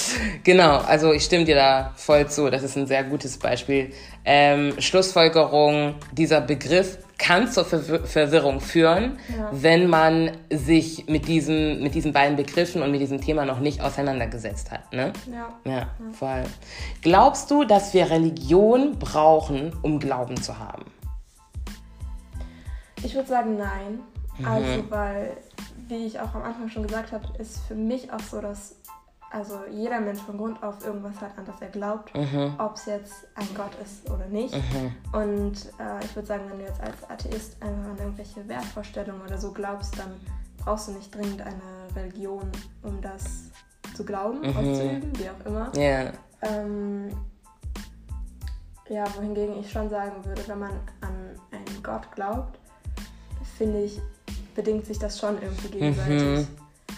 genau, 0.44 0.78
also 0.78 1.12
ich 1.12 1.24
stimme 1.24 1.44
dir 1.44 1.54
da 1.54 1.92
voll 1.96 2.28
zu. 2.28 2.50
Das 2.50 2.62
ist 2.62 2.76
ein 2.76 2.86
sehr 2.86 3.04
gutes 3.04 3.38
Beispiel. 3.38 3.92
Ähm, 4.24 4.74
Schlussfolgerung, 4.80 5.94
dieser 6.12 6.40
Begriff 6.40 6.98
kann 7.18 7.48
zur 7.48 7.64
Verwir 7.64 8.04
Verwirrung 8.04 8.60
führen, 8.60 9.18
ja. 9.28 9.48
wenn 9.52 9.88
man 9.88 10.32
sich 10.50 11.06
mit 11.06 11.28
diesen, 11.28 11.80
mit 11.80 11.94
diesen 11.94 12.12
beiden 12.12 12.36
Begriffen 12.36 12.82
und 12.82 12.90
mit 12.90 13.00
diesem 13.00 13.20
Thema 13.20 13.44
noch 13.44 13.60
nicht 13.60 13.80
auseinandergesetzt 13.80 14.72
hat. 14.72 14.92
Ne? 14.92 15.12
Ja. 15.30 15.70
ja. 15.70 15.72
Ja, 15.72 15.90
voll. 16.12 16.42
Glaubst 17.00 17.48
du, 17.50 17.62
dass 17.62 17.94
wir 17.94 18.10
Religion 18.10 18.98
brauchen, 18.98 19.72
um 19.82 20.00
Glauben 20.00 20.40
zu 20.42 20.58
haben? 20.58 20.84
Ich 23.04 23.14
würde 23.14 23.28
sagen, 23.28 23.56
nein. 23.56 24.00
Mhm. 24.38 24.46
Also, 24.46 24.90
weil 24.90 25.36
wie 25.92 26.06
ich 26.06 26.18
auch 26.18 26.34
am 26.34 26.42
Anfang 26.42 26.68
schon 26.68 26.84
gesagt 26.84 27.12
habe, 27.12 27.24
ist 27.38 27.60
für 27.60 27.74
mich 27.74 28.12
auch 28.12 28.20
so, 28.20 28.40
dass 28.40 28.76
also 29.30 29.60
jeder 29.70 30.00
Mensch 30.00 30.20
von 30.20 30.36
Grund 30.36 30.62
auf 30.62 30.84
irgendwas 30.84 31.20
hat, 31.20 31.38
an 31.38 31.46
das 31.46 31.60
er 31.60 31.68
glaubt, 31.68 32.14
mhm. 32.14 32.54
ob 32.58 32.76
es 32.76 32.86
jetzt 32.86 33.26
ein 33.34 33.48
Gott 33.54 33.72
ist 33.82 34.10
oder 34.10 34.26
nicht. 34.26 34.54
Mhm. 34.54 34.94
Und 35.12 35.54
äh, 35.78 36.04
ich 36.04 36.14
würde 36.14 36.28
sagen, 36.28 36.44
wenn 36.50 36.58
du 36.58 36.64
jetzt 36.64 36.80
als 36.80 37.02
Atheist 37.08 37.62
einfach 37.62 37.90
an 37.90 37.98
irgendwelche 37.98 38.46
Wertvorstellungen 38.46 39.22
oder 39.22 39.38
so 39.38 39.52
glaubst, 39.52 39.98
dann 39.98 40.12
brauchst 40.58 40.88
du 40.88 40.92
nicht 40.92 41.14
dringend 41.14 41.40
eine 41.40 41.96
Religion, 41.96 42.50
um 42.82 43.00
das 43.00 43.50
zu 43.94 44.04
glauben, 44.04 44.40
mhm. 44.40 44.56
auszuüben, 44.56 45.12
wie 45.18 45.30
auch 45.30 45.46
immer. 45.46 45.72
Yeah. 45.76 46.12
Ähm, 46.42 47.08
ja, 48.88 49.04
wohingegen 49.16 49.58
ich 49.58 49.70
schon 49.70 49.88
sagen 49.88 50.24
würde, 50.24 50.46
wenn 50.46 50.58
man 50.58 50.72
an 51.00 51.38
einen 51.50 51.82
Gott 51.82 52.10
glaubt, 52.14 52.58
finde 53.56 53.82
ich, 53.84 54.00
bedingt 54.54 54.86
sich 54.86 54.98
das 54.98 55.18
schon 55.18 55.36
irgendwie 55.40 55.68
gegenseitig. 55.68 56.22
Mhm. 56.22 56.46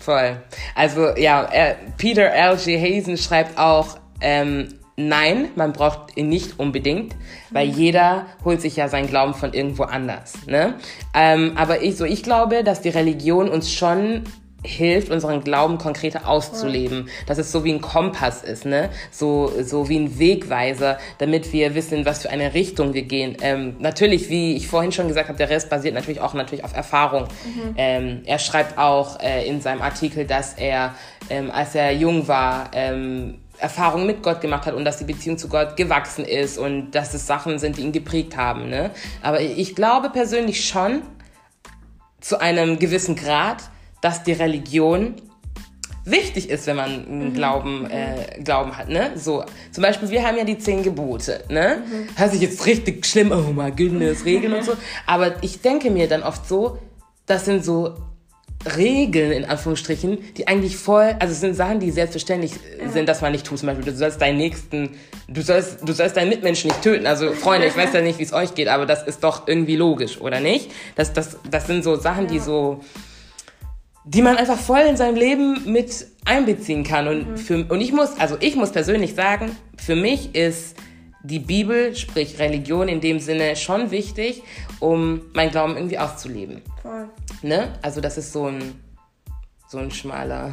Voll. 0.00 0.36
Also 0.74 1.16
ja, 1.16 1.42
er, 1.44 1.76
Peter 1.96 2.30
L.G. 2.30 2.78
Hazen 2.78 3.16
schreibt 3.16 3.58
auch, 3.58 3.98
ähm, 4.20 4.68
nein, 4.96 5.48
man 5.56 5.72
braucht 5.72 6.16
ihn 6.16 6.28
nicht 6.28 6.58
unbedingt, 6.58 7.14
weil 7.50 7.68
mhm. 7.68 7.74
jeder 7.74 8.26
holt 8.44 8.60
sich 8.60 8.76
ja 8.76 8.88
seinen 8.88 9.08
Glauben 9.08 9.34
von 9.34 9.52
irgendwo 9.52 9.84
anders. 9.84 10.46
Ne? 10.46 10.74
Ähm, 11.14 11.52
aber 11.56 11.82
ich, 11.82 11.96
so, 11.96 12.04
ich 12.04 12.22
glaube, 12.22 12.64
dass 12.64 12.80
die 12.80 12.90
Religion 12.90 13.48
uns 13.48 13.72
schon 13.72 14.24
hilft, 14.64 15.10
unseren 15.10 15.44
Glauben 15.44 15.78
konkreter 15.78 16.26
auszuleben. 16.28 17.08
Dass 17.26 17.38
es 17.38 17.52
so 17.52 17.64
wie 17.64 17.72
ein 17.72 17.80
Kompass 17.80 18.42
ist, 18.42 18.64
ne? 18.64 18.90
So, 19.10 19.52
so 19.62 19.88
wie 19.88 19.98
ein 19.98 20.18
Wegweiser, 20.18 20.98
damit 21.18 21.52
wir 21.52 21.74
wissen, 21.74 22.06
was 22.06 22.22
für 22.22 22.30
eine 22.30 22.54
Richtung 22.54 22.94
wir 22.94 23.02
gehen. 23.02 23.36
Ähm, 23.42 23.76
natürlich, 23.78 24.30
wie 24.30 24.56
ich 24.56 24.66
vorhin 24.66 24.92
schon 24.92 25.08
gesagt 25.08 25.28
habe, 25.28 25.38
der 25.38 25.50
Rest 25.50 25.70
basiert 25.70 25.94
natürlich 25.94 26.20
auch 26.20 26.34
natürlich 26.34 26.64
auf 26.64 26.74
Erfahrung. 26.74 27.24
Mhm. 27.24 27.74
Ähm, 27.76 28.22
er 28.24 28.38
schreibt 28.38 28.78
auch 28.78 29.20
äh, 29.20 29.46
in 29.46 29.60
seinem 29.60 29.82
Artikel, 29.82 30.26
dass 30.26 30.54
er, 30.54 30.94
ähm, 31.30 31.50
als 31.50 31.74
er 31.74 31.92
jung 31.92 32.26
war, 32.26 32.70
ähm, 32.72 33.38
Erfahrungen 33.58 34.06
mit 34.06 34.22
Gott 34.22 34.40
gemacht 34.40 34.66
hat 34.66 34.74
und 34.74 34.84
dass 34.84 34.96
die 34.96 35.04
Beziehung 35.04 35.38
zu 35.38 35.48
Gott 35.48 35.76
gewachsen 35.76 36.24
ist 36.24 36.58
und 36.58 36.90
dass 36.90 37.14
es 37.14 37.26
Sachen 37.26 37.58
sind, 37.58 37.76
die 37.76 37.82
ihn 37.82 37.92
geprägt 37.92 38.36
haben. 38.36 38.68
Ne? 38.68 38.90
Aber 39.22 39.40
ich 39.40 39.76
glaube 39.76 40.10
persönlich 40.10 40.66
schon, 40.66 41.02
zu 42.20 42.40
einem 42.40 42.78
gewissen 42.78 43.16
Grad, 43.16 43.58
dass 44.04 44.22
die 44.22 44.32
Religion 44.32 45.14
wichtig 46.04 46.50
ist, 46.50 46.66
wenn 46.66 46.76
man 46.76 47.06
einen 47.06 47.28
mhm. 47.30 47.32
Glauben, 47.32 47.90
äh, 47.90 48.38
Glauben 48.42 48.76
hat. 48.76 48.90
Ne? 48.90 49.12
So, 49.14 49.44
zum 49.72 49.80
Beispiel, 49.80 50.10
wir 50.10 50.22
haben 50.26 50.36
ja 50.36 50.44
die 50.44 50.58
zehn 50.58 50.82
Gebote. 50.82 51.42
Ne? 51.48 51.82
Mhm. 51.86 52.14
Hört 52.14 52.32
sich 52.32 52.42
jetzt 52.42 52.66
richtig 52.66 53.06
schlimm, 53.06 53.32
oh 53.32 53.50
my 53.54 53.70
goodness, 53.70 54.26
Regeln 54.26 54.52
und 54.52 54.62
so. 54.62 54.74
Aber 55.06 55.42
ich 55.42 55.62
denke 55.62 55.90
mir 55.90 56.06
dann 56.06 56.22
oft 56.22 56.46
so, 56.46 56.78
das 57.24 57.46
sind 57.46 57.64
so 57.64 57.94
Regeln 58.76 59.32
in 59.32 59.46
Anführungsstrichen, 59.46 60.18
die 60.36 60.48
eigentlich 60.48 60.76
voll, 60.76 61.16
also 61.18 61.32
es 61.32 61.40
sind 61.40 61.54
Sachen, 61.54 61.80
die 61.80 61.90
selbstverständlich 61.90 62.52
ja. 62.78 62.90
sind, 62.90 63.08
dass 63.08 63.22
man 63.22 63.32
nicht 63.32 63.46
tut. 63.46 63.58
Zum 63.58 63.68
Beispiel, 63.68 63.86
du 63.86 63.96
sollst 63.96 64.20
deinen 64.20 64.36
Nächsten, 64.36 64.90
du 65.28 65.40
sollst, 65.40 65.78
du 65.82 65.94
sollst 65.94 66.18
deinen 66.18 66.28
Mitmenschen 66.28 66.68
nicht 66.68 66.82
töten. 66.82 67.06
Also 67.06 67.32
Freunde, 67.32 67.68
ich 67.68 67.76
weiß 67.76 67.94
ja 67.94 68.00
nicht, 68.02 68.18
wie 68.18 68.24
es 68.24 68.34
euch 68.34 68.54
geht, 68.54 68.68
aber 68.68 68.84
das 68.84 69.02
ist 69.02 69.24
doch 69.24 69.48
irgendwie 69.48 69.76
logisch, 69.76 70.20
oder 70.20 70.40
nicht? 70.40 70.70
Das, 70.94 71.14
das, 71.14 71.38
das 71.50 71.66
sind 71.66 71.84
so 71.84 71.96
Sachen, 71.96 72.24
ja. 72.24 72.32
die 72.32 72.38
so 72.38 72.82
die 74.04 74.22
man 74.22 74.36
einfach 74.36 74.58
voll 74.58 74.80
in 74.80 74.96
seinem 74.96 75.16
Leben 75.16 75.70
mit 75.70 76.06
einbeziehen 76.24 76.84
kann. 76.84 77.08
Und, 77.08 77.30
mhm. 77.30 77.36
für, 77.36 77.64
und 77.64 77.80
ich 77.80 77.92
muss, 77.92 78.18
also 78.18 78.36
ich 78.40 78.56
muss 78.56 78.72
persönlich 78.72 79.14
sagen, 79.14 79.56
für 79.78 79.96
mich 79.96 80.34
ist 80.34 80.76
die 81.22 81.38
Bibel, 81.38 81.96
sprich 81.96 82.38
Religion 82.38 82.86
in 82.86 83.00
dem 83.00 83.18
Sinne 83.18 83.56
schon 83.56 83.90
wichtig, 83.90 84.42
um 84.78 85.22
mein 85.32 85.50
Glauben 85.50 85.74
irgendwie 85.76 85.98
auszuleben. 85.98 86.60
Voll. 86.82 87.08
Ne? 87.42 87.72
Also 87.80 88.02
das 88.02 88.18
ist 88.18 88.32
so 88.32 88.46
ein, 88.46 88.78
so 89.68 89.78
ein 89.78 89.90
schmaler. 89.90 90.52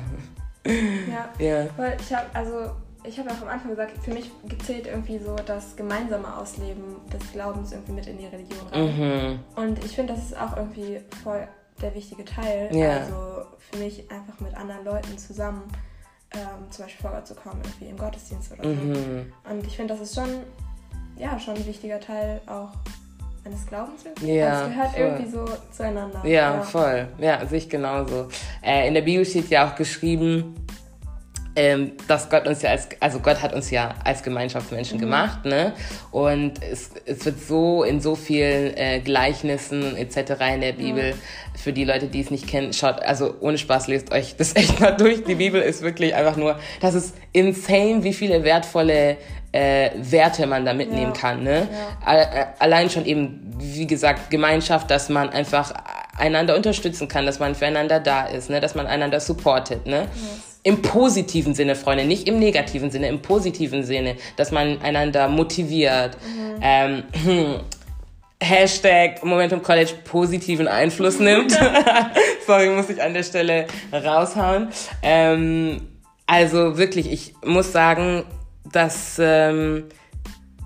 Ja. 0.65 1.29
ja. 1.45 1.67
Weil 1.75 1.97
ich 1.99 2.15
habe, 2.15 2.25
also 2.33 2.71
ich 3.03 3.19
habe 3.19 3.31
auch 3.31 3.41
am 3.41 3.49
Anfang 3.49 3.71
gesagt, 3.71 3.91
für 4.03 4.13
mich 4.13 4.31
gezählt 4.47 4.87
irgendwie 4.87 5.19
so 5.19 5.35
das 5.35 5.75
gemeinsame 5.75 6.37
Ausleben 6.37 6.97
des 7.11 7.31
Glaubens 7.33 7.73
irgendwie 7.73 7.93
mit 7.93 8.07
in 8.07 8.17
die 8.17 8.27
Religion 8.27 8.67
rein. 8.71 9.35
Mhm. 9.35 9.39
Und 9.55 9.83
ich 9.83 9.91
finde, 9.91 10.13
das 10.13 10.23
ist 10.23 10.37
auch 10.39 10.55
irgendwie 10.55 11.01
voll 11.23 11.47
der 11.81 11.93
wichtige 11.95 12.23
Teil. 12.23 12.69
Ja. 12.71 12.99
Also 12.99 13.30
für 13.71 13.77
mich 13.77 14.09
einfach 14.11 14.39
mit 14.39 14.55
anderen 14.55 14.85
Leuten 14.85 15.17
zusammen 15.17 15.63
ähm, 16.33 16.69
zum 16.69 16.85
Beispiel 16.85 17.01
vor 17.01 17.11
Ort 17.11 17.27
zu 17.27 17.35
kommen, 17.35 17.61
irgendwie 17.63 17.85
im 17.87 17.97
Gottesdienst 17.97 18.51
oder 18.53 18.63
so. 18.63 18.69
Mhm. 18.69 19.33
Und 19.49 19.67
ich 19.67 19.75
finde, 19.75 19.93
das 19.93 20.01
ist 20.01 20.15
schon, 20.15 20.29
ja, 21.17 21.37
schon 21.39 21.55
ein 21.55 21.65
wichtiger 21.65 21.99
Teil 21.99 22.41
auch 22.47 22.71
eines 23.43 23.65
Glaubens 23.65 24.05
irgendwie. 24.05 24.35
Ja, 24.35 24.49
also 24.49 24.63
es 24.63 24.69
gehört 24.69 24.91
voll. 24.91 25.01
irgendwie 25.01 25.31
so 25.31 25.45
zueinander. 25.71 26.21
Ja, 26.23 26.55
ja, 26.55 26.61
voll. 26.61 27.07
Ja, 27.17 27.45
sehe 27.45 27.57
ich 27.57 27.69
genauso. 27.69 28.29
Äh, 28.61 28.87
in 28.87 28.93
der 28.93 29.01
Bibel 29.01 29.25
steht 29.25 29.49
ja 29.49 29.69
auch 29.69 29.75
geschrieben, 29.75 30.55
ähm, 31.55 31.93
dass 32.07 32.29
Gott 32.29 32.47
uns 32.47 32.61
ja 32.61 32.69
als, 32.69 32.87
also 32.99 33.19
Gott 33.19 33.41
hat 33.41 33.53
uns 33.53 33.71
ja 33.71 33.93
als 34.03 34.23
Gemeinschaftsmenschen 34.23 34.97
mhm. 34.97 35.01
gemacht, 35.01 35.45
ne? 35.45 35.73
Und 36.11 36.63
es, 36.63 36.91
es 37.05 37.25
wird 37.25 37.41
so 37.41 37.83
in 37.83 37.99
so 37.99 38.15
vielen 38.15 38.75
äh, 38.77 39.01
Gleichnissen 39.01 39.97
etc. 39.97 40.33
in 40.53 40.61
der 40.61 40.71
Bibel, 40.73 41.13
mhm. 41.13 41.57
für 41.57 41.73
die 41.73 41.83
Leute, 41.83 42.07
die 42.07 42.21
es 42.21 42.31
nicht 42.31 42.47
kennen, 42.47 42.71
schaut, 42.71 43.01
also 43.01 43.35
ohne 43.41 43.57
Spaß, 43.57 43.87
lest 43.87 44.13
euch 44.13 44.35
das 44.37 44.55
echt 44.55 44.79
mal 44.79 44.91
durch. 44.91 45.23
Die 45.23 45.35
Bibel 45.35 45.61
ist 45.61 45.81
wirklich 45.81 46.15
einfach 46.15 46.37
nur, 46.37 46.57
das 46.79 46.95
ist 46.95 47.15
insane, 47.33 48.03
wie 48.03 48.13
viele 48.13 48.43
wertvolle 48.43 49.17
äh, 49.51 49.89
Werte 49.95 50.47
man 50.47 50.63
da 50.63 50.73
mitnehmen 50.73 51.13
ja. 51.13 51.19
kann, 51.19 51.43
ne? 51.43 51.67
Ja. 52.05 52.15
Äh, 52.15 52.45
allein 52.59 52.89
schon 52.89 53.05
eben, 53.05 53.53
wie 53.59 53.87
gesagt, 53.87 54.29
Gemeinschaft, 54.29 54.89
dass 54.89 55.09
man 55.09 55.29
einfach 55.29 55.73
einander 56.17 56.55
unterstützen 56.55 57.09
kann, 57.09 57.25
dass 57.25 57.39
man 57.39 57.55
füreinander 57.55 57.99
da 57.99 58.25
ist, 58.25 58.49
ne? 58.49 58.61
Dass 58.61 58.73
man 58.73 58.87
einander 58.87 59.19
supportet, 59.19 59.85
ne? 59.85 60.07
Yes 60.13 60.50
im 60.63 60.81
positiven 60.81 61.55
Sinne, 61.55 61.75
Freunde, 61.75 62.05
nicht 62.05 62.27
im 62.27 62.39
negativen 62.39 62.91
Sinne, 62.91 63.07
im 63.07 63.21
positiven 63.21 63.83
Sinne, 63.83 64.15
dass 64.35 64.51
man 64.51 64.81
einander 64.81 65.27
motiviert. 65.27 66.17
Mhm. 66.23 66.59
Ähm, 66.61 67.03
Hashtag 68.41 69.23
Momentum 69.23 69.61
College 69.61 69.93
positiven 70.03 70.67
Einfluss 70.67 71.19
nimmt. 71.19 71.51
Sorry, 72.47 72.69
muss 72.69 72.89
ich 72.89 73.01
an 73.01 73.13
der 73.13 73.23
Stelle 73.23 73.67
raushauen. 73.93 74.69
Ähm, 75.03 75.81
also 76.25 76.77
wirklich, 76.77 77.11
ich 77.11 77.33
muss 77.45 77.71
sagen, 77.71 78.23
dass 78.71 79.19
ähm, 79.19 79.85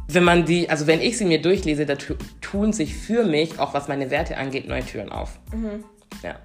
wenn 0.08 0.24
man 0.24 0.46
die, 0.46 0.70
also 0.70 0.88
wenn 0.88 1.02
ich 1.02 1.18
sie 1.18 1.26
mir 1.26 1.42
durchlese, 1.42 1.86
da 1.86 1.96
tun 2.42 2.72
sich 2.72 2.96
für 2.96 3.24
mich, 3.24 3.60
auch 3.60 3.74
was 3.74 3.88
meine 3.88 4.10
Werte 4.10 4.38
angeht, 4.38 4.68
neue 4.68 4.86
Türen 4.86 5.12
auf. 5.12 5.40
Mhm. 5.54 5.84
Ja. 6.24 6.36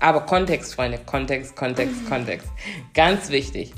Aber 0.00 0.22
Kontext, 0.22 0.74
Freunde, 0.74 0.98
Kontext, 0.98 1.54
Kontext, 1.54 2.08
Kontext. 2.08 2.48
Ganz 2.94 3.28
wichtig. 3.28 3.72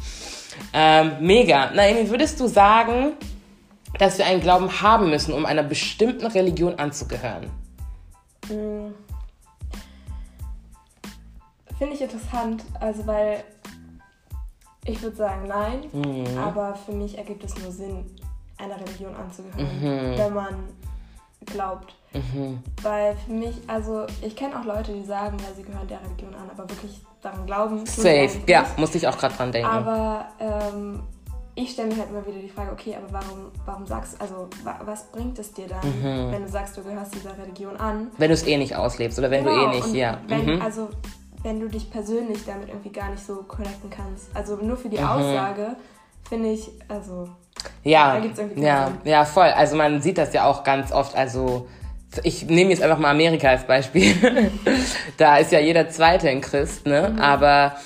Ähm, 0.73 1.17
mega. 1.21 1.71
Naomi, 1.73 2.09
würdest 2.09 2.39
du 2.39 2.47
sagen, 2.47 3.15
dass 3.99 4.19
wir 4.19 4.27
einen 4.27 4.41
Glauben 4.41 4.81
haben 4.81 5.11
müssen, 5.11 5.35
um 5.35 5.45
einer 5.45 5.63
bestimmten 5.63 6.27
Religion 6.27 6.79
anzugehören? 6.79 7.51
Hm. 8.49 8.95
Finde 11.79 11.95
ich 11.95 12.03
interessant, 12.03 12.63
also 12.79 13.07
weil 13.07 13.43
ich 14.85 15.01
würde 15.03 15.17
sagen 15.17 15.47
nein, 15.49 15.85
mhm. 15.93 16.39
aber 16.39 16.75
für 16.75 16.93
mich 16.93 17.17
ergibt 17.17 17.45
es 17.45 17.57
nur 17.59 17.71
Sinn, 17.71 18.05
einer 18.59 18.77
Religion 18.81 19.15
anzugehören, 19.15 19.81
mhm. 19.81 20.19
wenn 20.19 20.35
man 20.35 20.69
glaubt. 21.47 21.95
Mhm. 22.15 22.63
Weil 22.83 23.17
für 23.17 23.33
mich, 23.33 23.57
also 23.67 24.07
ich 24.21 24.37
kenne 24.37 24.59
auch 24.59 24.65
Leute, 24.65 24.93
die 24.93 25.05
sagen, 25.05 25.37
ja, 25.39 25.55
sie 25.55 25.63
gehören 25.63 25.89
der 25.89 26.01
Religion 26.03 26.35
an, 26.35 26.51
aber 26.51 26.69
wirklich 26.69 27.01
daran 27.23 27.47
glauben. 27.47 27.87
Safe, 27.87 28.31
ja, 28.47 28.67
musste 28.77 28.99
ich 28.99 29.07
auch 29.09 29.17
gerade 29.17 29.35
dran 29.35 29.53
denken. 29.53 29.69
Aber 29.69 30.27
ähm, 30.41 31.03
ich 31.55 31.71
stelle 31.71 31.89
mir 31.89 31.99
halt 31.99 32.11
immer 32.11 32.27
wieder 32.27 32.39
die 32.39 32.49
Frage, 32.49 32.73
okay, 32.73 32.97
aber 32.97 33.13
warum, 33.13 33.51
warum 33.65 33.87
sagst 33.87 34.21
also 34.21 34.49
wa 34.65 34.81
was 34.85 35.11
bringt 35.13 35.39
es 35.39 35.53
dir 35.53 35.67
dann, 35.69 35.81
mhm. 35.81 36.33
wenn 36.33 36.43
du 36.43 36.49
sagst, 36.49 36.77
du 36.77 36.83
gehörst 36.83 37.15
dieser 37.15 37.37
Religion 37.37 37.77
an? 37.77 38.09
Wenn 38.19 38.29
du 38.29 38.35
es 38.35 38.47
eh 38.47 38.57
nicht 38.57 38.75
auslebst 38.75 39.19
oder 39.19 39.31
wenn 39.31 39.45
genau. 39.45 39.57
du 39.57 39.73
eh 39.73 39.77
nicht, 39.77 39.95
ja. 39.95 40.19
Wenn, 40.29 40.57
mhm. 40.57 40.63
Also 40.63 40.89
wenn 41.43 41.61
du 41.61 41.69
dich 41.69 41.91
persönlich 41.91 42.45
damit 42.47 42.69
irgendwie 42.69 42.93
gar 42.93 43.11
nicht 43.11 43.25
so 43.25 43.43
connecten 43.43 43.91
kannst. 43.91 44.35
Also 44.35 44.57
nur 44.57 44.77
für 44.77 44.89
die 44.89 44.99
mhm. 44.99 45.09
Aussage 45.09 45.77
finde 46.29 46.51
ich, 46.53 46.71
also 46.89 47.29
ja, 47.85 48.15
da 48.15 48.21
gibt's 48.21 48.39
irgendwie 48.39 48.63
ja, 48.63 48.87
Sinn. 48.87 48.97
ja, 49.05 49.25
voll. 49.25 49.49
Also 49.49 49.77
man 49.77 50.01
sieht 50.01 50.19
das 50.19 50.33
ja 50.33 50.47
auch 50.47 50.65
ganz 50.65 50.93
oft, 50.93 51.15
also 51.15 51.69
ich 52.23 52.47
nehme 52.47 52.71
jetzt 52.71 52.83
einfach 52.83 52.99
mal 52.99 53.11
Amerika 53.11 53.49
als 53.49 53.67
Beispiel. 53.67 54.15
da 55.17 55.39
ist 55.39 55.53
ja 55.53 55.61
jeder 55.61 55.89
Zweite 55.89 56.29
ein 56.29 56.41
Christ, 56.41 56.87
ne? 56.87 57.11
Mhm. 57.13 57.19
Aber 57.19 57.77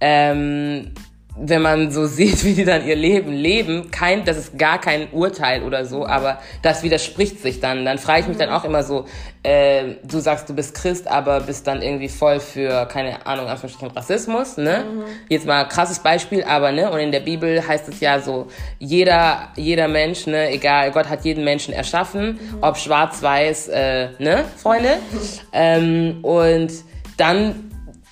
ähm, 0.00 0.92
wenn 1.40 1.62
man 1.62 1.90
so 1.90 2.06
sieht, 2.18 2.44
wie 2.44 2.54
die 2.54 2.64
dann 2.64 2.86
ihr 2.86 2.96
Leben 2.96 3.32
leben, 3.32 3.90
kein, 3.90 4.24
das 4.24 4.36
ist 4.36 4.58
gar 4.58 4.80
kein 4.80 5.08
Urteil 5.12 5.62
oder 5.62 5.84
so, 5.84 6.06
aber 6.06 6.38
das 6.62 6.82
widerspricht 6.82 7.40
sich 7.40 7.60
dann. 7.60 7.84
Dann 7.84 7.98
frage 7.98 8.22
ich 8.22 8.28
mich 8.28 8.36
dann 8.36 8.50
auch 8.50 8.64
immer 8.64 8.82
so, 8.82 9.06
äh, 9.42 9.96
du 10.02 10.18
sagst, 10.18 10.48
du 10.48 10.54
bist 10.54 10.74
Christ, 10.74 11.06
aber 11.06 11.40
bist 11.40 11.66
dann 11.66 11.80
irgendwie 11.80 12.08
voll 12.08 12.40
für, 12.40 12.86
keine 12.86 13.26
Ahnung, 13.26 13.46
Anführungsstrichen 13.46 13.96
Rassismus, 13.96 14.56
ne? 14.56 14.84
Mhm. 14.84 15.04
Jetzt 15.28 15.46
mal 15.46 15.64
krasses 15.64 16.00
Beispiel, 16.00 16.42
aber, 16.44 16.72
ne? 16.72 16.90
Und 16.90 16.98
in 16.98 17.12
der 17.12 17.20
Bibel 17.20 17.66
heißt 17.66 17.88
es 17.88 18.00
ja 18.00 18.20
so, 18.20 18.48
jeder, 18.78 19.48
jeder 19.56 19.88
Mensch, 19.88 20.26
ne? 20.26 20.50
Egal, 20.50 20.90
Gott 20.90 21.08
hat 21.08 21.24
jeden 21.24 21.44
Menschen 21.44 21.72
erschaffen, 21.72 22.32
mhm. 22.32 22.58
ob 22.60 22.76
schwarz, 22.76 23.22
weiß, 23.22 23.68
äh, 23.68 24.08
ne? 24.18 24.44
Freunde? 24.56 24.96
Mhm. 25.10 25.18
Ähm, 25.60 26.18
und 26.22 26.70
dann 27.16 27.67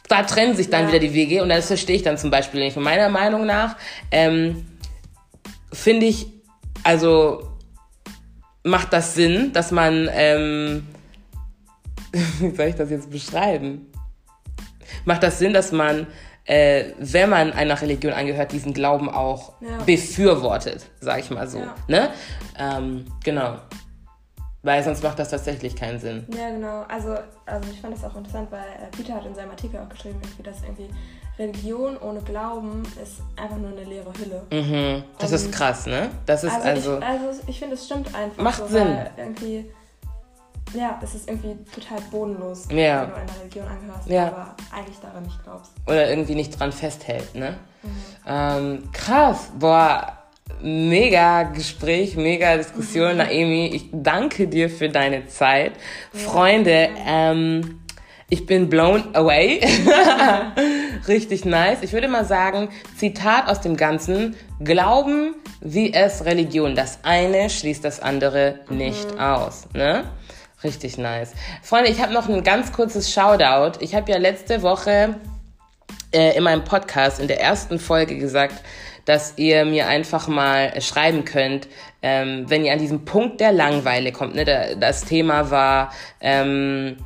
da 0.09 0.23
trennen 0.23 0.55
sich 0.55 0.71
dann 0.71 0.83
ja. 0.83 0.89
wieder 0.89 0.99
die 1.01 1.15
Wege 1.15 1.43
und 1.43 1.49
das 1.49 1.67
verstehe 1.67 1.97
ich 1.97 2.03
dann 2.03 2.19
zum 2.19 2.31
Beispiel 2.31 2.61
nicht. 2.61 2.77
Und 2.77 2.85
meiner 2.85 3.09
Meinung 3.09 3.47
nach 3.47 3.77
ähm, 4.11 4.67
finde 5.73 6.07
ich, 6.07 6.27
also 6.83 7.57
macht 8.63 8.93
das 8.93 9.15
Sinn, 9.15 9.53
dass 9.53 9.71
man, 9.71 10.09
ähm, 10.13 10.87
wie 12.41 12.55
soll 12.55 12.67
ich 12.67 12.75
das 12.75 12.91
jetzt 12.91 13.11
beschreiben? 13.11 13.87
Macht 15.05 15.23
das 15.23 15.39
Sinn, 15.39 15.53
dass 15.53 15.73
man, 15.73 16.07
äh, 16.45 16.87
wenn 16.99 17.31
man 17.31 17.53
einer 17.53 17.81
Religion 17.81 18.13
angehört, 18.13 18.53
diesen 18.53 18.73
Glauben 18.73 19.09
auch 19.09 19.55
ja. 19.61 19.79
befürwortet, 19.85 20.87
sag 21.01 21.21
ich 21.21 21.31
mal 21.31 21.49
so. 21.49 21.59
Ja. 21.59 21.75
Ne? 21.89 22.11
Ähm, 22.59 23.05
genau. 23.25 23.59
Weil 24.67 24.83
sonst 24.83 25.01
macht 25.05 25.17
das 25.21 25.29
tatsächlich 25.29 25.77
keinen 25.77 26.01
Sinn. 26.01 26.27
Ja, 26.37 26.51
genau. 26.51 26.85
Also, 26.89 27.15
also 27.47 27.71
ich 27.71 27.81
fand 27.81 27.95
das 27.95 28.03
auch 28.03 28.17
interessant, 28.17 28.51
weil 28.51 28.65
äh, 28.65 28.91
Peter 28.97 29.15
hat 29.15 29.25
in 29.25 29.33
seinem 29.33 29.51
Artikel 29.51 29.79
auch 29.79 29.89
geschrieben, 29.89 30.21
dass 30.43 30.57
irgendwie 30.63 30.91
Religion 31.39 31.97
ohne 31.99 32.21
Glauben 32.23 32.83
ist 33.01 33.21
einfach 33.37 33.59
nur 33.59 33.71
eine 33.71 33.85
leere 33.85 34.13
Hülle. 34.19 34.43
Mhm. 34.51 35.05
Das 35.21 35.31
Und 35.31 35.37
ist 35.37 35.53
krass, 35.53 35.87
ne? 35.87 36.11
Das 36.27 36.43
ist 36.43 36.53
also. 36.53 36.97
also 36.97 36.99
ich, 36.99 37.05
also 37.05 37.43
ich 37.47 37.59
finde, 37.61 37.75
es 37.75 37.87
stimmt 37.87 38.13
einfach. 38.13 38.43
Macht 38.43 38.59
so, 38.59 38.67
Sinn. 38.67 38.99
irgendwie, 39.17 39.71
ja, 40.75 40.99
es 41.01 41.15
ist 41.15 41.29
irgendwie 41.29 41.57
total 41.73 42.01
bodenlos, 42.11 42.67
ja. 42.69 43.03
wenn 43.03 43.11
du 43.11 43.15
einer 43.15 43.41
Religion 43.41 43.69
angehörst, 43.69 44.09
ja. 44.09 44.27
aber 44.27 44.57
eigentlich 44.75 44.99
daran 44.99 45.23
nicht 45.23 45.45
glaubst. 45.45 45.71
Oder 45.87 46.11
irgendwie 46.11 46.35
nicht 46.35 46.59
dran 46.59 46.73
festhält, 46.73 47.37
ne? 47.37 47.57
Mhm. 47.85 47.91
Ähm, 48.27 48.93
krass. 48.93 49.49
Boah 49.57 50.26
mega 50.63 51.45
Gespräch, 51.45 52.17
mega 52.17 52.57
Diskussion, 52.57 53.13
mhm. 53.13 53.19
Naomi. 53.19 53.71
Ich 53.75 53.89
danke 53.93 54.49
dir 54.49 54.71
für 54.71 54.89
deine 54.89 55.27
Zeit. 55.27 55.73
Ja. 56.13 56.19
Freunde, 56.21 56.89
ähm, 57.07 57.81
ich 58.29 58.45
bin 58.45 58.69
blown 58.69 59.15
away. 59.15 59.61
Richtig 61.09 61.45
nice. 61.45 61.79
Ich 61.83 61.93
würde 61.93 62.09
mal 62.09 62.25
sagen, 62.25 62.69
Zitat 62.97 63.49
aus 63.49 63.61
dem 63.61 63.77
Ganzen. 63.77 64.35
Glauben 64.63 65.35
wie 65.61 65.93
es 65.93 66.25
Religion. 66.25 66.75
Das 66.75 66.99
eine 67.03 67.51
schließt 67.51 67.85
das 67.85 68.01
andere 68.01 68.61
nicht 68.69 69.15
mhm. 69.15 69.21
aus. 69.21 69.69
Ne? 69.75 70.05
Richtig 70.65 70.99
nice. 70.99 71.33
Freunde, 71.63 71.91
ich 71.91 72.01
habe 72.01 72.13
noch 72.13 72.29
ein 72.29 72.43
ganz 72.43 72.73
kurzes 72.73 73.13
Shoutout. 73.13 73.79
Ich 73.81 73.95
habe 73.95 74.11
ja 74.11 74.19
letzte 74.19 74.63
Woche 74.63 75.15
äh, 76.13 76.37
in 76.37 76.43
meinem 76.43 76.65
Podcast 76.65 77.21
in 77.21 77.29
der 77.29 77.41
ersten 77.41 77.79
Folge 77.79 78.17
gesagt, 78.17 78.57
dass 79.07 79.39
ihr 79.39 79.65
mir 79.65 79.87
einfach 79.89 80.29
mal 80.29 80.79
schreiben 80.83 81.25
könnt, 81.25 81.69
ähm, 82.03 82.45
wenn 82.49 82.65
ihr 82.65 82.73
an 82.73 82.79
diesem 82.79 83.07
Punkt 83.07 83.41
der 83.41 83.53
Langweile 83.53 84.13
kommt. 84.13 84.35
Ne? 84.35 84.45
Das 84.79 85.05
Thema 85.05 85.51
war 85.51 85.93
ähm, 86.21 86.99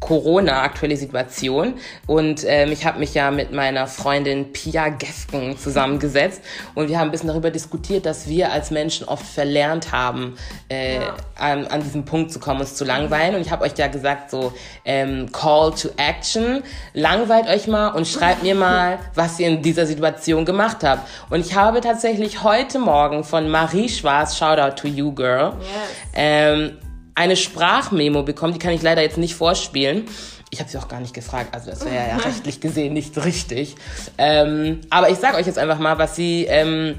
Corona, 0.00 0.62
aktuelle 0.62 0.96
Situation. 0.96 1.74
Und 2.06 2.44
ähm, 2.46 2.72
ich 2.72 2.86
habe 2.86 2.98
mich 2.98 3.14
ja 3.14 3.30
mit 3.30 3.52
meiner 3.52 3.86
Freundin 3.86 4.52
Pia 4.52 4.88
Gefken 4.88 5.58
zusammengesetzt 5.58 6.42
und 6.74 6.88
wir 6.88 6.98
haben 6.98 7.08
ein 7.08 7.10
bisschen 7.12 7.28
darüber 7.28 7.50
diskutiert, 7.50 8.06
dass 8.06 8.26
wir 8.26 8.50
als 8.50 8.70
Menschen 8.70 9.06
oft 9.06 9.24
verlernt 9.24 9.92
haben, 9.92 10.36
äh, 10.70 10.96
ja. 10.96 11.14
an, 11.36 11.66
an 11.66 11.82
diesen 11.82 12.04
Punkt 12.06 12.32
zu 12.32 12.40
kommen, 12.40 12.60
uns 12.60 12.74
zu 12.74 12.84
langweilen. 12.84 13.34
Und 13.34 13.42
ich 13.42 13.50
habe 13.50 13.64
euch 13.64 13.72
ja 13.76 13.88
gesagt, 13.88 14.30
so 14.30 14.52
ähm, 14.84 15.30
Call 15.32 15.72
to 15.72 15.90
Action, 15.96 16.62
langweilt 16.94 17.46
euch 17.46 17.66
mal 17.66 17.88
und 17.88 18.08
schreibt 18.08 18.42
mir 18.42 18.54
mal, 18.54 18.98
was 19.14 19.38
ihr 19.38 19.48
in 19.48 19.62
dieser 19.62 19.84
Situation 19.86 20.44
gemacht 20.46 20.78
habt. 20.82 21.08
Und 21.28 21.40
ich 21.40 21.54
habe 21.54 21.82
tatsächlich 21.82 22.42
heute 22.42 22.78
Morgen 22.78 23.22
von 23.22 23.50
Marie 23.50 23.88
Schwarz, 23.88 24.38
Shoutout 24.38 24.80
to 24.80 24.88
you, 24.88 25.12
girl, 25.12 25.52
yes. 25.60 25.68
ähm, 26.14 26.78
eine 27.14 27.36
Sprachmemo 27.36 28.22
bekommen, 28.22 28.52
die 28.52 28.58
kann 28.58 28.72
ich 28.72 28.82
leider 28.82 29.02
jetzt 29.02 29.18
nicht 29.18 29.34
vorspielen. 29.34 30.04
Ich 30.50 30.58
habe 30.58 30.68
sie 30.68 30.78
auch 30.78 30.88
gar 30.88 31.00
nicht 31.00 31.14
gefragt, 31.14 31.54
also 31.54 31.70
das 31.70 31.84
wäre 31.84 31.94
ja 31.94 32.16
rechtlich 32.24 32.60
gesehen 32.60 32.92
nicht 32.92 33.16
richtig. 33.24 33.76
Ähm, 34.18 34.80
aber 34.90 35.10
ich 35.10 35.18
sage 35.18 35.36
euch 35.36 35.46
jetzt 35.46 35.58
einfach 35.58 35.78
mal, 35.78 35.98
was 35.98 36.16
sie 36.16 36.46
ähm, 36.46 36.96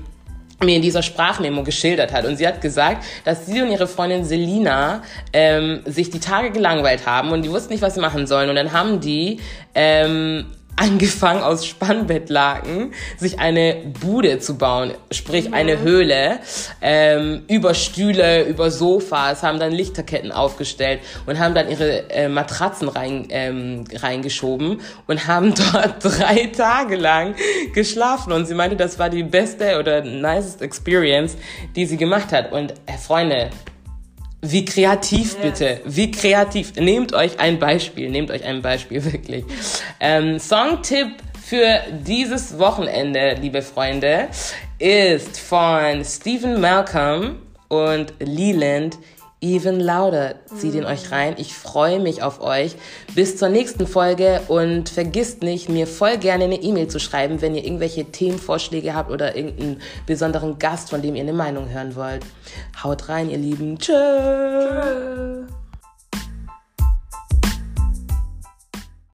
mir 0.64 0.76
in 0.76 0.82
dieser 0.82 1.04
Sprachmemo 1.04 1.64
geschildert 1.64 2.14
hat. 2.14 2.26
Und 2.26 2.38
sie 2.38 2.48
hat 2.48 2.62
gesagt, 2.62 3.04
dass 3.26 3.46
sie 3.46 3.62
und 3.62 3.72
ihre 3.72 3.88
Freundin 3.88 4.24
Selina 4.24 5.02
ähm, 5.34 5.82
sich 5.86 6.10
die 6.10 6.20
Tage 6.20 6.52
gelangweilt 6.52 7.06
haben 7.06 7.32
und 7.32 7.42
die 7.42 7.50
wussten 7.50 7.74
nicht, 7.74 7.82
was 7.82 7.96
sie 7.96 8.00
machen 8.00 8.28
sollen. 8.28 8.50
Und 8.50 8.56
dann 8.56 8.72
haben 8.72 9.00
die 9.00 9.40
ähm, 9.76 10.46
angefangen 10.76 11.44
aus 11.44 11.66
Spannbettlaken 11.66 12.94
sich 13.18 13.40
eine 13.40 13.76
Bude 14.00 14.40
zu 14.40 14.58
bauen, 14.58 14.94
sprich 15.12 15.50
mhm. 15.50 15.54
eine 15.54 15.80
Höhle, 15.80 16.40
ähm, 16.82 17.44
über 17.48 17.74
Stühle, 17.74 18.44
über 18.46 18.72
Sofas, 18.72 19.44
haben 19.44 19.60
dann 19.60 19.72
Lichterketten 19.72 20.32
aufgestellt 20.32 21.02
und 21.26 21.40
haben 21.40 21.54
dann 21.54 21.70
ihre 21.70 22.10
äh, 22.10 22.28
Matratzen 22.28 22.90
rein, 22.90 23.28
ähm, 23.30 23.84
reingeschoben 23.94 24.82
und 25.08 25.28
haben 25.28 25.54
dort 25.74 26.04
drei 26.04 26.48
Tage 26.48 26.96
lang 26.96 27.36
geschlafen 27.74 28.34
und 28.34 28.46
sie 28.46 28.56
meinte, 28.56 28.76
das 28.76 28.98
war 28.98 29.10
die 29.10 29.24
beste 29.24 29.80
oder 29.80 30.02
nicest 30.02 30.62
Experience, 30.62 31.38
die 31.76 31.86
sie 31.86 31.98
gemacht 31.98 32.32
hat 32.32 32.52
und 32.52 32.74
äh, 32.86 32.98
Freunde, 32.98 33.50
wie 34.42 34.66
kreativ 34.66 35.34
yes. 35.34 35.42
bitte, 35.42 35.82
wie 35.86 36.12
kreativ. 36.12 36.74
Nehmt 36.76 37.14
euch 37.14 37.40
ein 37.40 37.60
Beispiel, 37.60 38.10
nehmt 38.10 38.32
euch 38.32 38.44
ein 38.44 38.62
Beispiel 38.62 39.04
wirklich. 39.12 39.46
Ähm, 40.00 40.40
Songtipp 40.40 41.10
für 41.44 41.80
dieses 42.06 42.58
Wochenende, 42.58 43.36
liebe 43.40 43.62
Freunde, 43.62 44.30
ist 44.80 45.40
von 45.40 46.04
Stephen 46.04 46.60
Malcolm 46.60 47.40
und 47.68 48.14
Leland 48.20 48.98
even 49.42 49.80
louder. 49.80 50.36
Zieht 50.56 50.76
ihn 50.76 50.86
euch 50.86 51.12
rein. 51.12 51.36
Ich 51.38 51.54
freue 51.54 52.00
mich 52.00 52.22
auf 52.24 52.42
euch. 52.42 52.76
Bis 53.16 53.38
zur 53.38 53.50
nächsten 53.50 53.88
Folge 53.88 54.42
und 54.48 54.90
vergisst 54.90 55.42
nicht, 55.42 55.68
mir 55.68 55.88
voll 55.88 56.18
gerne 56.18 56.46
eine 56.46 56.62
E-Mail 56.62 56.88
zu 56.88 57.00
schreiben, 57.00 57.42
wenn 57.42 57.56
ihr 57.56 57.64
irgendwelche 57.64 58.06
Themenvorschläge 58.06 58.94
habt 58.94 59.12
oder 59.12 59.36
irgendeinen 59.36 59.82
besonderen 60.06 60.60
Gast, 60.60 60.92
von 60.92 61.02
dem 61.02 61.16
ihr 61.16 61.24
eine 61.24 61.34
Meinung 61.34 61.70
hören 61.70 61.96
wollt. 61.96 62.24
Haut 62.84 63.10
rein, 63.10 63.30
ihr 63.30 63.38
Lieben. 63.38 63.78
Tschüss. 63.80 65.61